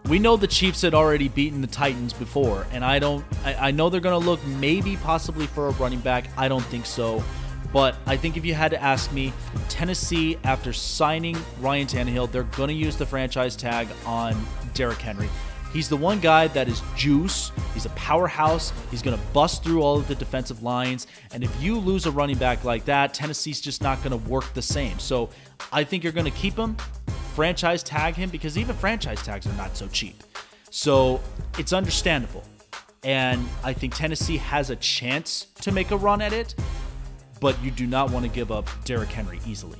[0.09, 3.23] we know the Chiefs had already beaten the Titans before, and I don't.
[3.45, 6.25] I, I know they're going to look maybe possibly for a running back.
[6.35, 7.23] I don't think so.
[7.71, 9.31] But I think if you had to ask me,
[9.69, 14.35] Tennessee, after signing Ryan Tannehill, they're going to use the franchise tag on
[14.73, 15.29] Derrick Henry.
[15.71, 17.51] He's the one guy that is juice.
[17.75, 18.73] He's a powerhouse.
[18.89, 21.05] He's going to bust through all of the defensive lines.
[21.31, 24.51] And if you lose a running back like that, Tennessee's just not going to work
[24.55, 24.97] the same.
[24.97, 25.29] So
[25.71, 26.75] I think you're going to keep him
[27.39, 30.23] franchise tag him because even franchise tags are not so cheap.
[30.71, 31.21] So
[31.57, 32.43] it's understandable.
[33.05, 36.53] And I think Tennessee has a chance to make a run at it,
[37.39, 39.79] but you do not want to give up Derrick Henry easily.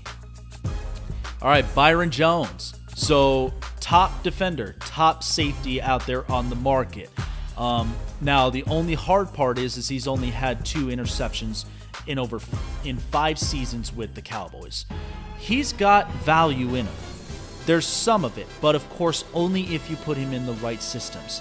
[1.42, 2.76] All right, Byron Jones.
[2.96, 7.10] So, top defender, top safety out there on the market.
[7.58, 11.66] Um, now, the only hard part is, is he's only had two interceptions
[12.08, 12.40] in over
[12.86, 14.86] in five seasons with the Cowboys.
[15.40, 16.96] He's got value in him.
[17.70, 20.82] There's some of it, but of course only if you put him in the right
[20.82, 21.40] systems.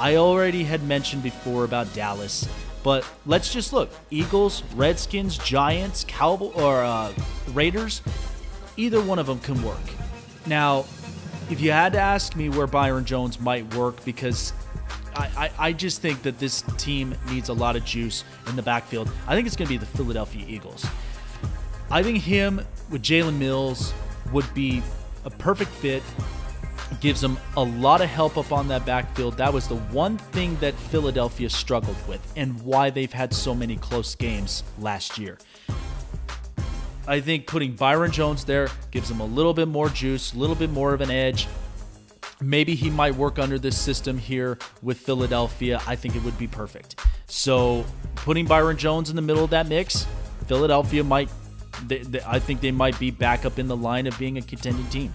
[0.00, 2.48] I already had mentioned before about Dallas,
[2.82, 3.88] but let's just look.
[4.10, 7.12] Eagles, Redskins, Giants, Cowboy or uh,
[7.52, 8.02] Raiders,
[8.76, 9.78] either one of them can work.
[10.44, 10.86] Now,
[11.50, 14.52] if you had to ask me where Byron Jones might work, because
[15.14, 18.62] I, I, I, just think that this team needs a lot of juice in the
[18.62, 19.08] backfield.
[19.28, 20.84] I think it's going to be the Philadelphia Eagles.
[21.92, 22.60] I think him
[22.90, 23.94] with Jalen Mills
[24.32, 24.82] would be
[25.24, 26.02] a perfect fit.
[27.00, 29.36] Gives them a lot of help up on that backfield.
[29.36, 33.76] That was the one thing that Philadelphia struggled with and why they've had so many
[33.76, 35.38] close games last year.
[37.06, 40.56] I think putting Byron Jones there gives them a little bit more juice, a little
[40.56, 41.48] bit more of an edge.
[42.40, 45.80] Maybe he might work under this system here with Philadelphia.
[45.86, 47.00] I think it would be perfect.
[47.26, 50.06] So, putting Byron Jones in the middle of that mix,
[50.46, 51.28] Philadelphia might
[51.86, 54.42] they, they, I think they might be back up in the line of being a
[54.42, 55.12] contending team.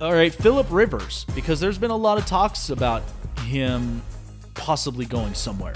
[0.00, 3.02] All right, Philip Rivers, because there's been a lot of talks about
[3.40, 4.02] him
[4.54, 5.74] possibly going somewhere.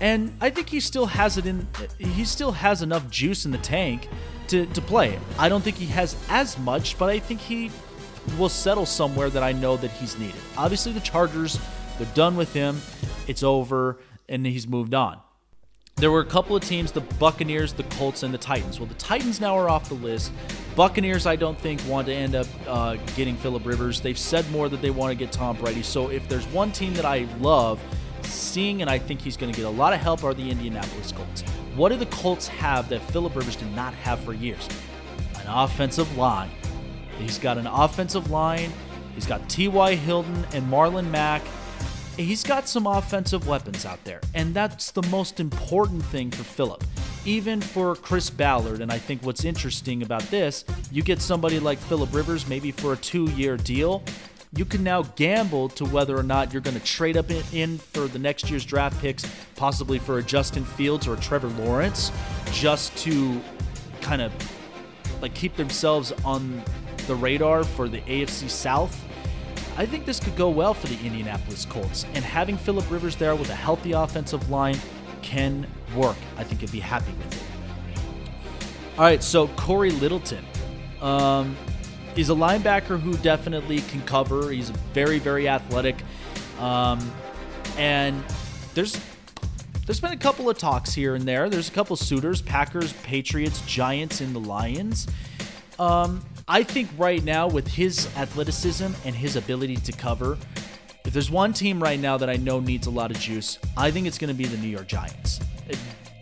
[0.00, 1.66] And I think he still has it in
[1.98, 4.08] he still has enough juice in the tank
[4.48, 5.18] to, to play.
[5.38, 7.70] I don't think he has as much, but I think he
[8.38, 10.40] will settle somewhere that I know that he's needed.
[10.56, 11.58] Obviously the Chargers,
[11.98, 12.80] they're done with him.
[13.28, 13.98] It's over
[14.28, 15.20] and he's moved on.
[15.96, 18.80] There were a couple of teams, the Buccaneers, the Colts, and the Titans.
[18.80, 20.32] Well, the Titans now are off the list.
[20.74, 24.00] Buccaneers, I don't think, want to end up uh, getting Philip Rivers.
[24.00, 25.84] They've said more that they want to get Tom Brady.
[25.84, 27.80] So if there's one team that I love
[28.22, 31.12] seeing, and I think he's going to get a lot of help, are the Indianapolis
[31.12, 31.42] Colts.
[31.76, 34.68] What do the Colts have that Philip Rivers did not have for years?
[35.40, 36.50] An offensive line.
[37.18, 38.72] He's got an offensive line.
[39.14, 39.94] He's got T.Y.
[39.94, 41.42] Hilton and Marlon Mack
[42.16, 46.84] he's got some offensive weapons out there, and that's the most important thing for Philip.
[47.24, 51.78] Even for Chris Ballard, and I think what's interesting about this, you get somebody like
[51.78, 54.02] Philip Rivers, maybe for a two year deal.
[54.56, 58.06] You can now gamble to whether or not you're going to trade up in, for
[58.06, 59.24] the next year's draft picks,
[59.56, 62.12] possibly for a Justin Fields or a Trevor Lawrence,
[62.52, 63.40] just to
[64.00, 64.32] kind of
[65.20, 66.62] like keep themselves on
[67.08, 69.04] the radar for the AFC South
[69.76, 73.34] I think this could go well for the Indianapolis Colts, and having Philip Rivers there
[73.34, 74.76] with a healthy offensive line
[75.22, 75.66] can
[75.96, 76.16] work.
[76.36, 77.42] I think you'd be happy with it.
[78.96, 80.44] All right, so Cory Littleton
[81.00, 81.56] um,
[82.14, 84.50] is a linebacker who definitely can cover.
[84.52, 85.96] He's very, very athletic,
[86.60, 87.10] um,
[87.76, 88.22] and
[88.74, 89.00] there's
[89.86, 91.50] there's been a couple of talks here and there.
[91.50, 95.08] There's a couple suitors: Packers, Patriots, Giants, and the Lions.
[95.80, 100.36] Um, I think right now, with his athleticism and his ability to cover,
[101.06, 103.90] if there's one team right now that I know needs a lot of juice, I
[103.90, 105.40] think it's going to be the New York Giants.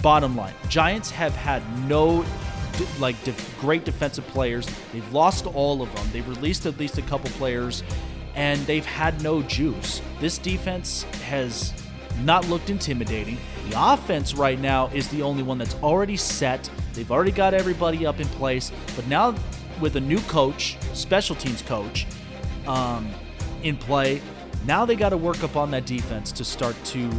[0.00, 2.24] Bottom line, Giants have had no
[3.00, 4.68] like de- great defensive players.
[4.92, 6.06] They've lost all of them.
[6.12, 7.82] They've released at least a couple players,
[8.36, 10.00] and they've had no juice.
[10.20, 11.72] This defense has
[12.22, 13.38] not looked intimidating.
[13.68, 16.68] The offense right now is the only one that's already set.
[16.92, 19.34] They've already got everybody up in place, but now
[19.80, 22.06] with a new coach, special teams coach,
[22.66, 23.10] um,
[23.62, 24.20] in play,
[24.66, 27.10] now they got to work up on that defense to start to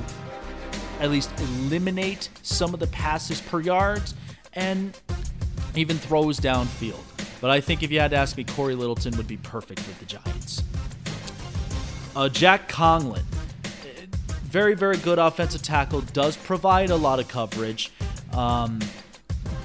[1.00, 4.16] at least eliminate some of the passes per yards
[4.54, 4.98] and
[5.76, 7.02] even throws downfield.
[7.42, 10.00] But I think if you had to ask me, Cory Littleton would be perfect with
[10.00, 10.64] the Giants.
[12.16, 13.24] Uh, Jack Conklin,
[14.44, 17.92] very, very good offensive tackle, does provide a lot of coverage,
[18.34, 18.80] um,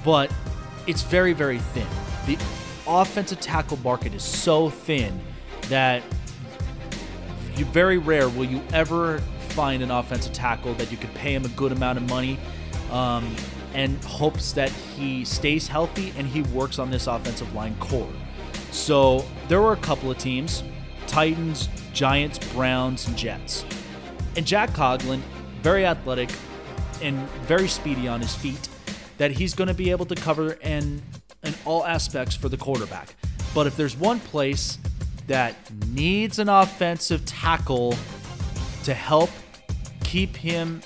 [0.03, 0.29] but
[0.87, 1.87] it's very, very thin.
[2.25, 2.37] The
[2.89, 5.19] offensive tackle market is so thin
[5.69, 6.03] that
[7.55, 9.19] you very rare will you ever
[9.49, 12.39] find an offensive tackle that you could pay him a good amount of money
[12.91, 13.35] um,
[13.73, 18.09] and hopes that he stays healthy and he works on this offensive line core.
[18.71, 20.63] So there were a couple of teams
[21.07, 23.65] Titans, Giants, Browns, and Jets.
[24.37, 25.23] And Jack Conklin,
[25.61, 26.29] very athletic
[27.01, 27.17] and
[27.47, 28.69] very speedy on his feet,
[29.17, 31.01] that he's going to be able to cover in,
[31.43, 33.15] in all aspects for the quarterback.
[33.53, 34.77] But if there's one place
[35.27, 35.55] that
[35.87, 37.95] needs an offensive tackle
[38.83, 39.29] to help
[40.03, 40.81] keep him,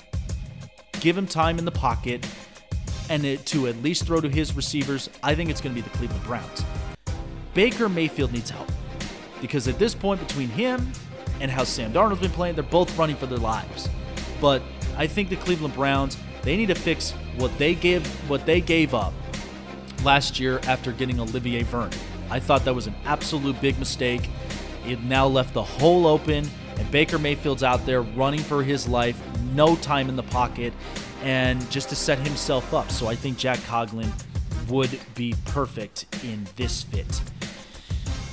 [1.00, 2.26] give him time in the pocket,
[3.10, 5.86] and it, to at least throw to his receivers, I think it's going to be
[5.86, 6.64] the Cleveland Browns.
[7.52, 8.70] Baker Mayfield needs help
[9.40, 10.90] because at this point, between him
[11.40, 13.88] and how Sam Darnold's been playing, they're both running for their lives.
[14.40, 14.62] But
[14.96, 18.94] I think the Cleveland Browns they need to fix what they give what they gave
[18.94, 19.14] up
[20.04, 21.98] last year after getting Olivier Vernon.
[22.30, 24.28] I thought that was an absolute big mistake.
[24.86, 29.20] It now left the hole open, and Baker Mayfield's out there running for his life,
[29.54, 30.72] no time in the pocket,
[31.22, 32.90] and just to set himself up.
[32.90, 34.12] So I think Jack Conklin
[34.68, 37.20] would be perfect in this fit.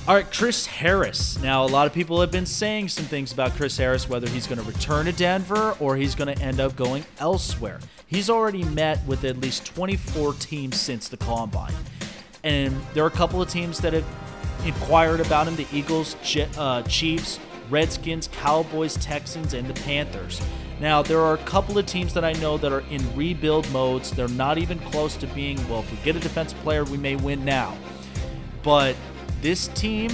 [0.08, 1.38] All right, Chris Harris.
[1.38, 4.48] Now, a lot of people have been saying some things about Chris Harris, whether he's
[4.48, 7.78] going to return to Denver or he's going to end up going elsewhere.
[8.08, 11.72] He's already met with at least 24 teams since the combine.
[12.42, 14.04] And there are a couple of teams that have
[14.66, 16.16] inquired about him the Eagles,
[16.58, 17.38] uh, Chiefs,
[17.70, 20.42] Redskins, Cowboys, Texans, and the Panthers.
[20.80, 24.10] Now, there are a couple of teams that I know that are in rebuild modes.
[24.10, 27.14] They're not even close to being, well, if we get a defensive player, we may
[27.14, 27.76] win now.
[28.64, 28.96] But
[29.42, 30.10] this team,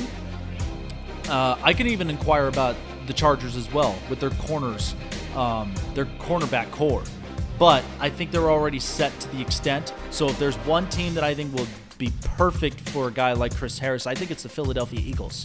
[1.29, 2.74] uh, I can even inquire about
[3.07, 4.95] the Chargers as well with their corners,
[5.37, 7.05] um, their cornerback core.
[7.59, 9.93] But I think they're already set to the extent.
[10.11, 11.66] So if there's one team that I think will
[11.99, 15.45] be perfect for a guy like Chris Harris, I think it's the Philadelphia Eagles.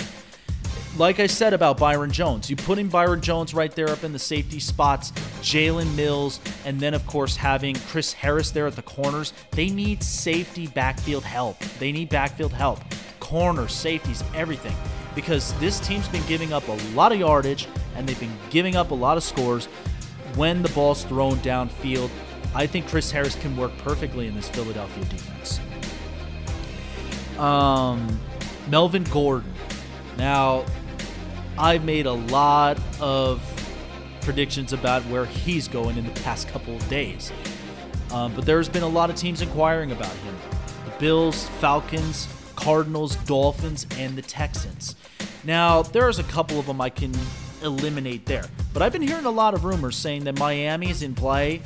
[0.95, 4.13] Like I said about Byron Jones, you put in Byron Jones right there up in
[4.13, 5.09] the safety spots,
[5.41, 9.33] Jalen Mills, and then of course having Chris Harris there at the corners.
[9.51, 11.59] They need safety backfield help.
[11.79, 12.79] They need backfield help
[13.23, 14.75] corners, safeties, everything.
[15.15, 18.91] Because this team's been giving up a lot of yardage and they've been giving up
[18.91, 19.65] a lot of scores
[20.35, 22.09] when the ball's thrown downfield.
[22.53, 25.59] I think Chris Harris can work perfectly in this Philadelphia defense.
[27.39, 28.19] Um,
[28.69, 29.51] Melvin Gordon.
[30.17, 30.65] Now,
[31.57, 33.41] I've made a lot of
[34.21, 37.31] predictions about where he's going in the past couple of days.
[38.11, 40.35] Um, but there's been a lot of teams inquiring about him.
[40.85, 44.95] The Bills, Falcons, Cardinals, Dolphins, and the Texans.
[45.43, 47.13] Now, there's a couple of them I can
[47.61, 48.45] eliminate there.
[48.73, 51.61] But I've been hearing a lot of rumors saying that Miami is in play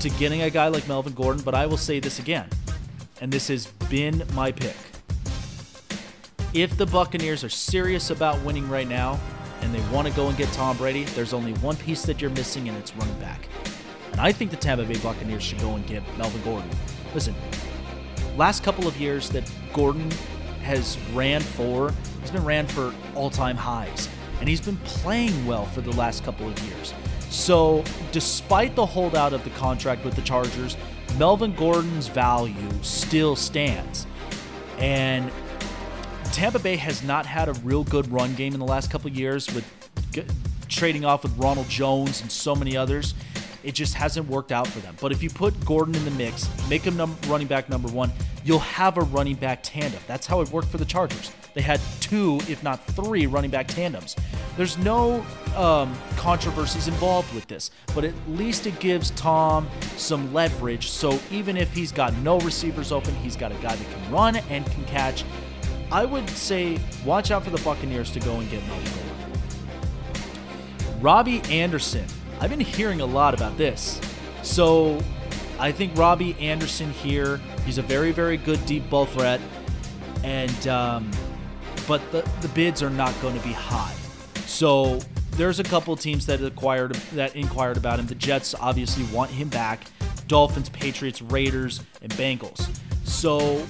[0.00, 2.48] to getting a guy like Melvin Gordon, but I will say this again,
[3.20, 4.76] and this has been my pick.
[6.54, 9.18] If the Buccaneers are serious about winning right now
[9.60, 12.30] and they want to go and get Tom Brady, there's only one piece that you're
[12.30, 13.48] missing, and it's running back.
[14.10, 16.68] And I think the Tampa Bay Buccaneers should go and get Melvin Gordon.
[17.14, 17.34] Listen,
[18.36, 20.10] last couple of years that Gordon
[20.62, 24.08] has ran for, he's been ran for all-time highs,
[24.40, 26.94] and he's been playing well for the last couple of years.
[27.30, 30.76] So, despite the holdout of the contract with the Chargers,
[31.18, 34.06] Melvin Gordon's value still stands.
[34.78, 35.30] And
[36.32, 39.52] Tampa Bay has not had a real good run game in the last couple years
[39.54, 39.64] with
[40.68, 43.14] trading off with Ronald Jones and so many others.
[43.62, 44.96] It just hasn't worked out for them.
[45.00, 48.12] But if you put Gordon in the mix, make him num- running back number one,
[48.44, 50.00] you'll have a running back tandem.
[50.06, 51.30] That's how it worked for the Chargers.
[51.54, 54.16] They had two, if not three, running back tandems.
[54.56, 55.24] There's no
[55.56, 60.88] um, controversies involved with this, but at least it gives Tom some leverage.
[60.88, 64.36] So even if he's got no receivers open, he's got a guy that can run
[64.36, 65.24] and can catch.
[65.90, 68.92] I would say watch out for the Buccaneers to go and get Gordon.
[71.00, 72.06] Robby Anderson.
[72.42, 74.00] I've been hearing a lot about this.
[74.42, 74.98] So
[75.60, 79.40] I think Robby Anderson here, he's a very, very good deep ball threat.
[80.24, 81.08] And, um,
[81.86, 83.94] but the, the bids are not going to be high.
[84.44, 84.98] So
[85.36, 88.08] there's a couple teams that acquired that inquired about him.
[88.08, 89.84] The Jets obviously want him back.
[90.26, 92.68] Dolphins, Patriots, Raiders, and Bengals.
[93.04, 93.64] So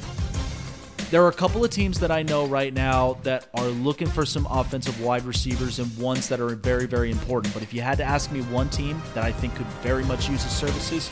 [1.13, 4.25] there are a couple of teams that I know right now that are looking for
[4.25, 7.53] some offensive wide receivers and ones that are very, very important.
[7.53, 10.31] But if you had to ask me one team that I think could very much
[10.31, 11.11] use his services,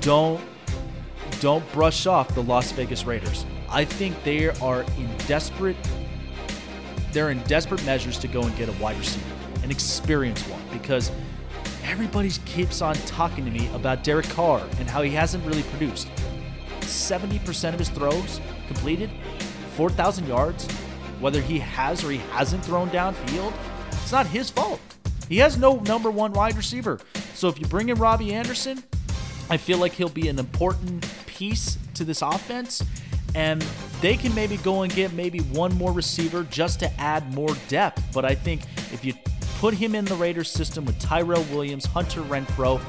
[0.00, 0.40] don't
[1.40, 3.44] don't brush off the Las Vegas Raiders.
[3.68, 5.76] I think they are in desperate
[7.10, 9.34] they're in desperate measures to go and get a wide receiver,
[9.64, 11.10] an experienced one, because
[11.82, 16.08] everybody keeps on talking to me about Derek Carr and how he hasn't really produced.
[16.84, 19.10] 70% of his throws completed,
[19.76, 20.66] 4,000 yards,
[21.20, 23.52] whether he has or he hasn't thrown downfield,
[23.90, 24.80] it's not his fault.
[25.28, 27.00] He has no number one wide receiver.
[27.34, 28.82] So if you bring in Robby Anderson,
[29.50, 32.82] I feel like he'll be an important piece to this offense.
[33.34, 33.62] And
[34.00, 38.02] they can maybe go and get maybe one more receiver just to add more depth.
[38.12, 38.62] But I think
[38.92, 39.14] if you
[39.58, 42.80] put him in the Raiders system with Tyrell Williams, Hunter Renfrow,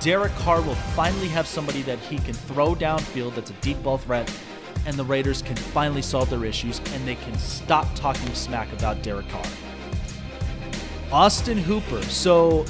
[0.00, 3.98] Derek Carr will finally have somebody that he can throw downfield that's a deep ball
[3.98, 4.32] threat,
[4.86, 9.02] and the Raiders can finally solve their issues and they can stop talking smack about
[9.02, 9.44] Derek Carr.
[11.12, 12.02] Austin Hooper.
[12.04, 12.64] So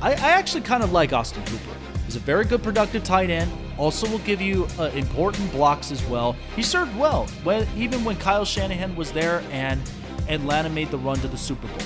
[0.00, 1.76] I, I actually kind of like Austin Hooper.
[2.04, 3.50] He's a very good productive tight end.
[3.78, 6.36] Also, will give you uh, important blocks as well.
[6.54, 9.80] He served well, when, even when Kyle Shanahan was there and
[10.28, 11.78] Atlanta made the run to the Super Bowl.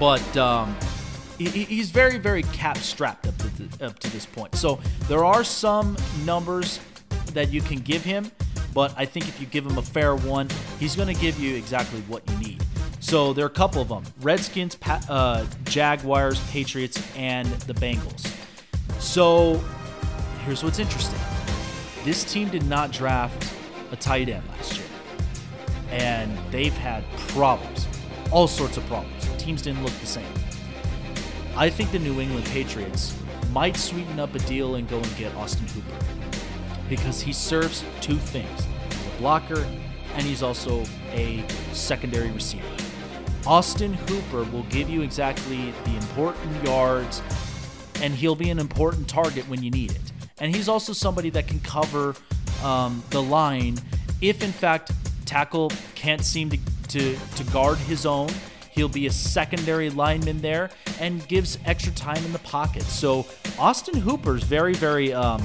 [0.00, 0.76] But um,
[1.38, 4.54] he's very, very cap strapped up to, up to this point.
[4.54, 6.80] So there are some numbers
[7.32, 8.30] that you can give him,
[8.72, 11.56] but I think if you give him a fair one, he's going to give you
[11.56, 12.64] exactly what you need.
[13.00, 18.32] So there are a couple of them Redskins, uh, Jaguars, Patriots, and the Bengals.
[18.98, 19.62] So
[20.44, 21.20] here's what's interesting
[22.04, 23.52] this team did not draft
[23.90, 24.86] a tight end last year,
[25.90, 27.86] and they've had problems,
[28.30, 29.28] all sorts of problems.
[29.38, 30.26] Teams didn't look the same.
[31.56, 33.16] I think the New England Patriots
[33.52, 36.04] might sweeten up a deal and go and get Austin Hooper
[36.88, 39.64] because he serves two things he's a blocker
[40.14, 42.66] and he's also a secondary receiver.
[43.46, 47.22] Austin Hooper will give you exactly the important yards
[48.02, 50.12] and he'll be an important target when you need it.
[50.38, 52.16] And he's also somebody that can cover
[52.64, 53.78] um, the line
[54.20, 54.90] if, in fact,
[55.24, 58.28] tackle can't seem to, to, to guard his own
[58.74, 62.82] He'll be a secondary lineman there and gives extra time in the pocket.
[62.82, 63.24] So
[63.58, 65.42] Austin Hooper's very, very, um,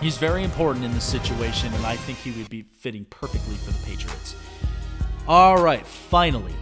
[0.00, 3.70] he's very important in this situation, and I think he would be fitting perfectly for
[3.70, 4.34] the Patriots.
[5.28, 6.54] All right, finally,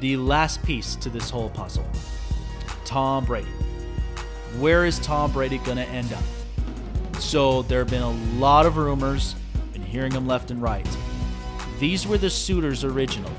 [0.00, 1.88] the last piece to this whole puzzle
[2.84, 3.48] Tom Brady.
[4.58, 6.22] Where is Tom Brady going to end up?
[7.20, 9.34] So there have been a lot of rumors,
[9.72, 10.86] been hearing them left and right.
[11.78, 13.32] These were the suitors originally.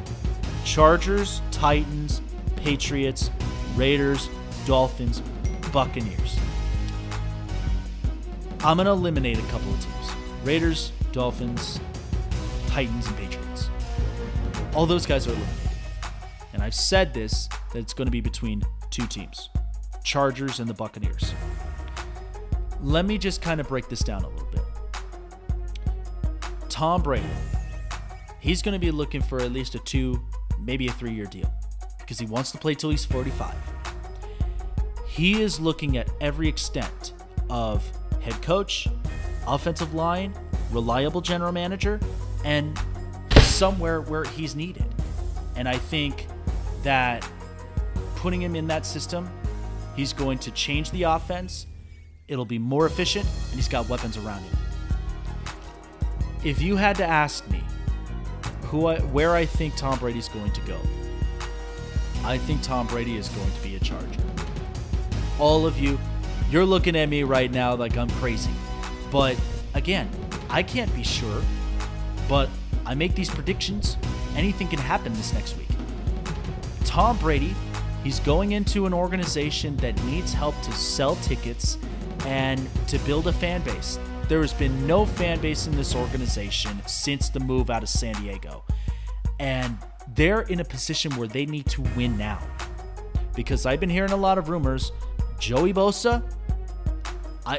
[0.68, 2.22] Chargers, Titans,
[2.58, 3.32] Patriots,
[3.78, 4.30] Raiders,
[4.66, 5.24] Dolphins,
[5.72, 6.38] Buccaneers.
[8.66, 10.12] I'm going to eliminate a couple of teams
[10.44, 11.80] Raiders, Dolphins,
[12.68, 13.70] Titans, and Patriots.
[14.76, 15.72] All those guys are eliminated.
[16.52, 19.50] And I've said this that it's going to be between two teams
[20.04, 21.34] Chargers and the Buccaneers.
[22.82, 24.62] Let me just kind of break this down a little bit.
[26.68, 27.26] Tom Brady,
[28.42, 30.22] he's going to be looking for at least a two
[30.60, 31.52] maybe a three year deal
[32.00, 33.54] because he wants to play till he's 45.
[35.06, 37.14] He is looking at every extent
[37.50, 37.90] of
[38.22, 38.88] head coach,
[39.48, 40.34] offensive line,
[40.72, 42.00] reliable general manager,
[42.46, 42.78] and
[43.42, 44.86] somewhere where he's needed.
[45.56, 46.28] And I think
[46.84, 47.28] that
[48.16, 49.30] putting him in that system,
[49.96, 51.66] he's going to change the offense.
[52.28, 54.58] It'll be more efficient, and he's got weapons around him.
[56.44, 57.57] If you had to ask me,
[58.68, 60.78] who I, where I think Tom Brady's going to go.
[62.24, 64.22] I think Tom Brady is going to be a Charger.
[65.40, 65.98] All of you,
[66.50, 68.52] you're looking at me right now like I'm crazy.
[69.12, 69.40] But
[69.74, 70.10] again,
[70.50, 71.42] I can't be sure.
[72.28, 72.50] But
[72.86, 73.96] I make these predictions.
[74.36, 75.68] Anything can happen this next week.
[76.84, 77.56] Tom Brady,
[78.04, 81.78] he's going into an organization that needs help to sell tickets
[82.26, 83.98] and to build a fan base.
[84.28, 88.14] There has been no fan base in this organization since the move out of San
[88.22, 88.64] Diego.
[89.40, 89.78] And
[90.16, 92.40] they're in a position where they need to win now.
[93.36, 94.92] Because I've been hearing a lot of rumors.
[95.40, 96.24] Joey Bosa,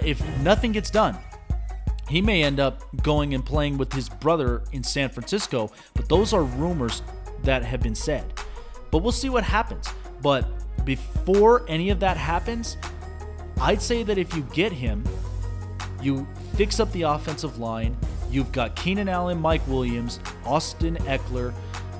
[0.02, 1.16] if nothing gets done,
[2.08, 6.32] He may end up going and playing with his brother in San Francisco, but those
[6.32, 7.02] are rumors
[7.42, 8.32] that have been said.
[8.90, 9.88] But we'll see what happens.
[10.22, 10.48] But
[10.86, 12.78] before any of that happens,
[13.60, 15.04] I'd say that if you get him,
[16.02, 16.26] you
[16.56, 17.96] fix up the offensive line.
[18.30, 21.52] You've got Keenan Allen, Mike Williams, Austin Ekeler,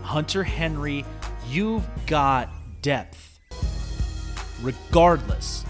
[0.03, 1.05] Hunter Henry.
[1.49, 2.51] You've got
[2.83, 3.41] depth,
[4.63, 5.65] regardless.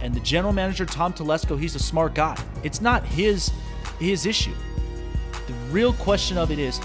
[0.00, 2.36] And the general manager Tom Telesco, he's a smart guy.
[2.62, 3.50] It's not his
[3.98, 4.54] his issue.
[5.46, 6.80] The real question of it is,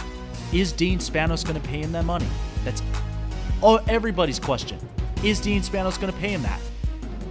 [0.53, 2.27] is Dean Spanos going to pay him that money?
[2.63, 2.81] That's
[3.61, 4.77] all everybody's question.
[5.23, 6.59] Is Dean Spanos going to pay him that?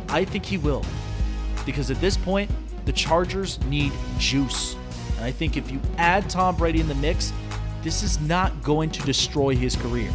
[0.08, 0.84] I think he will.
[1.64, 2.50] Because at this point,
[2.86, 4.76] the Chargers need juice.
[5.16, 7.32] And I think if you add Tom Brady in the mix,
[7.82, 10.10] this is not going to destroy his career.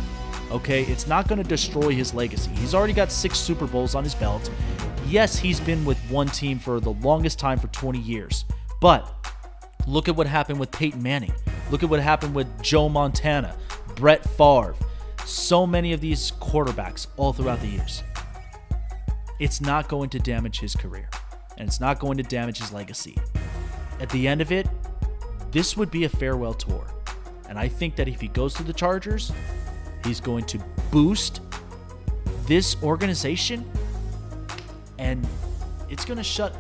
[0.50, 0.84] Okay?
[0.86, 2.52] It's not going to destroy his legacy.
[2.56, 4.50] He's already got six Super Bowls on his belt.
[5.08, 8.46] Yes, he's been with one team for the longest time for 20 years.
[8.80, 9.14] But
[9.88, 11.34] look at what happened with Peyton Manning.
[11.70, 13.56] Look at what happened with Joe Montana,
[13.96, 14.76] Brett Favre.
[15.26, 18.04] So many of these quarterbacks all throughout the years.
[19.40, 21.10] It's not going to damage his career,
[21.62, 23.16] and it's not going to damage his legacy.
[24.00, 24.68] At the end of it,
[25.52, 26.88] this would be a farewell tour.
[27.48, 29.32] And I think that if he goes to the Chargers,
[30.04, 30.58] he's going to
[30.90, 31.42] boost
[32.48, 33.70] this organization
[34.98, 35.26] and
[35.88, 36.56] it's going to shut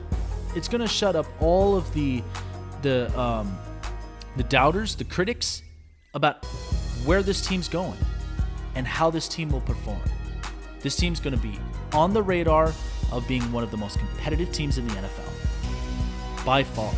[0.55, 2.21] it's going to shut up all of the
[2.83, 3.57] the um
[4.37, 5.63] the doubters, the critics
[6.13, 6.45] about
[7.05, 7.97] where this team's going
[8.75, 10.01] and how this team will perform.
[10.81, 11.59] This team's going to be
[11.91, 12.71] on the radar
[13.11, 16.93] of being one of the most competitive teams in the NFL by far.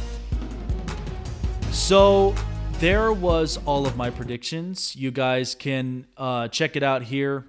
[1.71, 2.35] So
[2.79, 4.95] there was all of my predictions.
[4.95, 7.45] You guys can uh, check it out here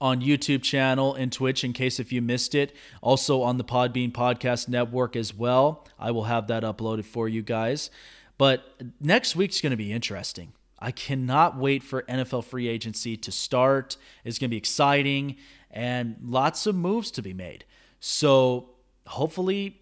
[0.00, 2.74] on YouTube channel and Twitch in case if you missed it.
[3.02, 5.86] Also on the Podbean Podcast Network as well.
[5.98, 7.90] I will have that uploaded for you guys.
[8.36, 10.52] But next week's going to be interesting.
[10.78, 13.96] I cannot wait for NFL free agency to start.
[14.24, 15.36] It's going to be exciting
[15.78, 17.64] and lots of moves to be made.
[18.00, 18.70] So,
[19.06, 19.80] hopefully,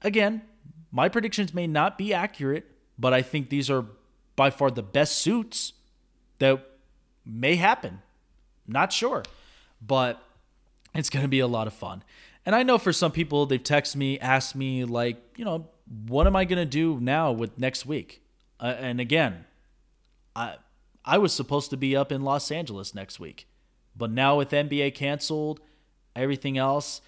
[0.00, 0.40] again,
[0.90, 2.64] my predictions may not be accurate,
[2.98, 3.84] but I think these are
[4.36, 5.74] by far the best suits
[6.38, 6.66] that
[7.26, 8.00] may happen.
[8.66, 9.22] Not sure,
[9.86, 10.22] but
[10.94, 12.02] it's going to be a lot of fun.
[12.46, 15.68] And I know for some people, they've texted me, asked me, like, you know,
[16.08, 18.22] what am I going to do now with next week?
[18.58, 19.44] Uh, and again,
[20.34, 20.56] I
[21.04, 23.46] I was supposed to be up in Los Angeles next week,
[23.96, 25.60] but now with NBA canceled,
[26.14, 27.00] everything else,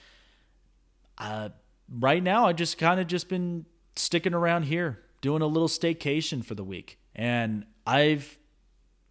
[1.18, 1.50] uh,
[1.90, 6.44] right now I just kind of just been sticking around here doing a little staycation
[6.44, 8.38] for the week, and I've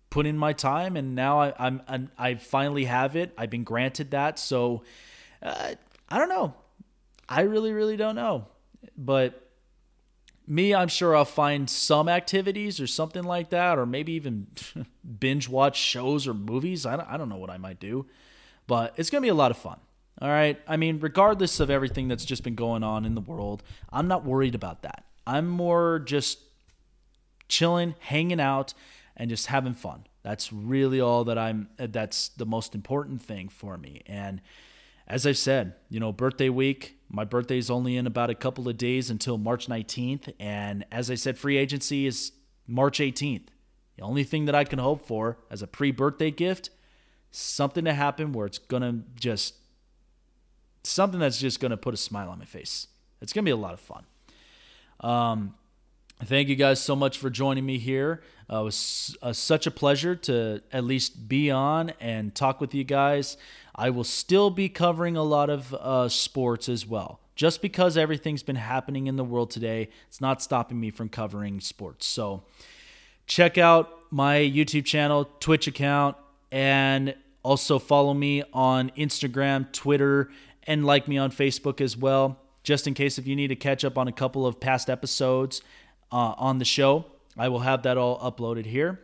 [0.09, 3.34] put in my time, and now I, I'm, I'm I finally have it.
[3.38, 4.84] I've been granted that, so
[5.41, 5.76] uh,
[6.09, 6.53] I don't know.
[7.28, 8.47] I really really don't know,
[8.97, 9.45] but
[10.48, 14.48] me, I'm sure I'll find some activities or something like that, or maybe even
[15.20, 16.86] binge watch shows or movies.
[16.86, 18.06] I don't, I don't know what I might do,
[18.68, 19.80] but it's going to be a lot of fun.
[20.22, 20.60] All right.
[20.68, 24.24] I mean, regardless of everything that's just been going on in the world, I'm not
[24.24, 25.04] worried about that.
[25.28, 26.39] I'm more just
[27.50, 28.74] chilling, hanging out,
[29.18, 30.06] and just having fun.
[30.24, 34.02] That's really all that I'm, that's the most important thing for me.
[34.06, 34.41] And,
[35.08, 38.68] as I've said, you know, birthday week, my birthday is only in about a couple
[38.68, 40.34] of days until March 19th.
[40.39, 42.32] And as I said, free agency is
[42.68, 43.47] March 18th.
[43.97, 46.70] The only thing that I can hope for as a pre birthday gift,
[47.32, 49.56] something to happen where it's going to just,
[50.84, 52.88] something that's just going to put a smile on my face.
[53.22, 54.06] It's going to be a lot of fun.
[54.99, 55.56] Um,
[56.24, 58.24] Thank you guys so much for joining me here.
[58.49, 62.74] Uh, it was uh, such a pleasure to at least be on and talk with
[62.74, 63.36] you guys.
[63.76, 67.19] I will still be covering a lot of uh, sports as well.
[67.36, 71.59] Just because everything's been happening in the world today, it's not stopping me from covering
[71.59, 72.05] sports.
[72.05, 72.43] So
[73.28, 76.15] check out my YouTube channel, Twitch account,
[76.51, 77.13] and
[77.43, 80.32] also follow me on Instagram, Twitter,
[80.63, 83.84] and like me on Facebook as well, just in case if you need to catch
[83.84, 85.61] up on a couple of past episodes
[86.13, 87.05] uh, on the show.
[87.38, 89.01] I will have that all uploaded here.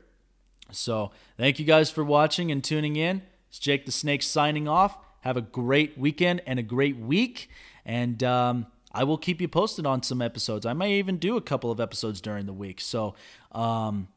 [0.71, 3.23] So thank you guys for watching and tuning in.
[3.51, 4.97] It's Jake the Snake signing off.
[5.19, 7.49] Have a great weekend and a great week.
[7.85, 10.65] And um, I will keep you posted on some episodes.
[10.65, 12.79] I may even do a couple of episodes during the week.
[12.79, 13.13] So
[13.51, 14.07] um,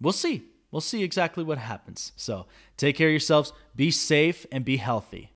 [0.00, 0.44] we'll see.
[0.70, 2.12] We'll see exactly what happens.
[2.14, 5.24] So take care of yourselves, be safe, and be healthy.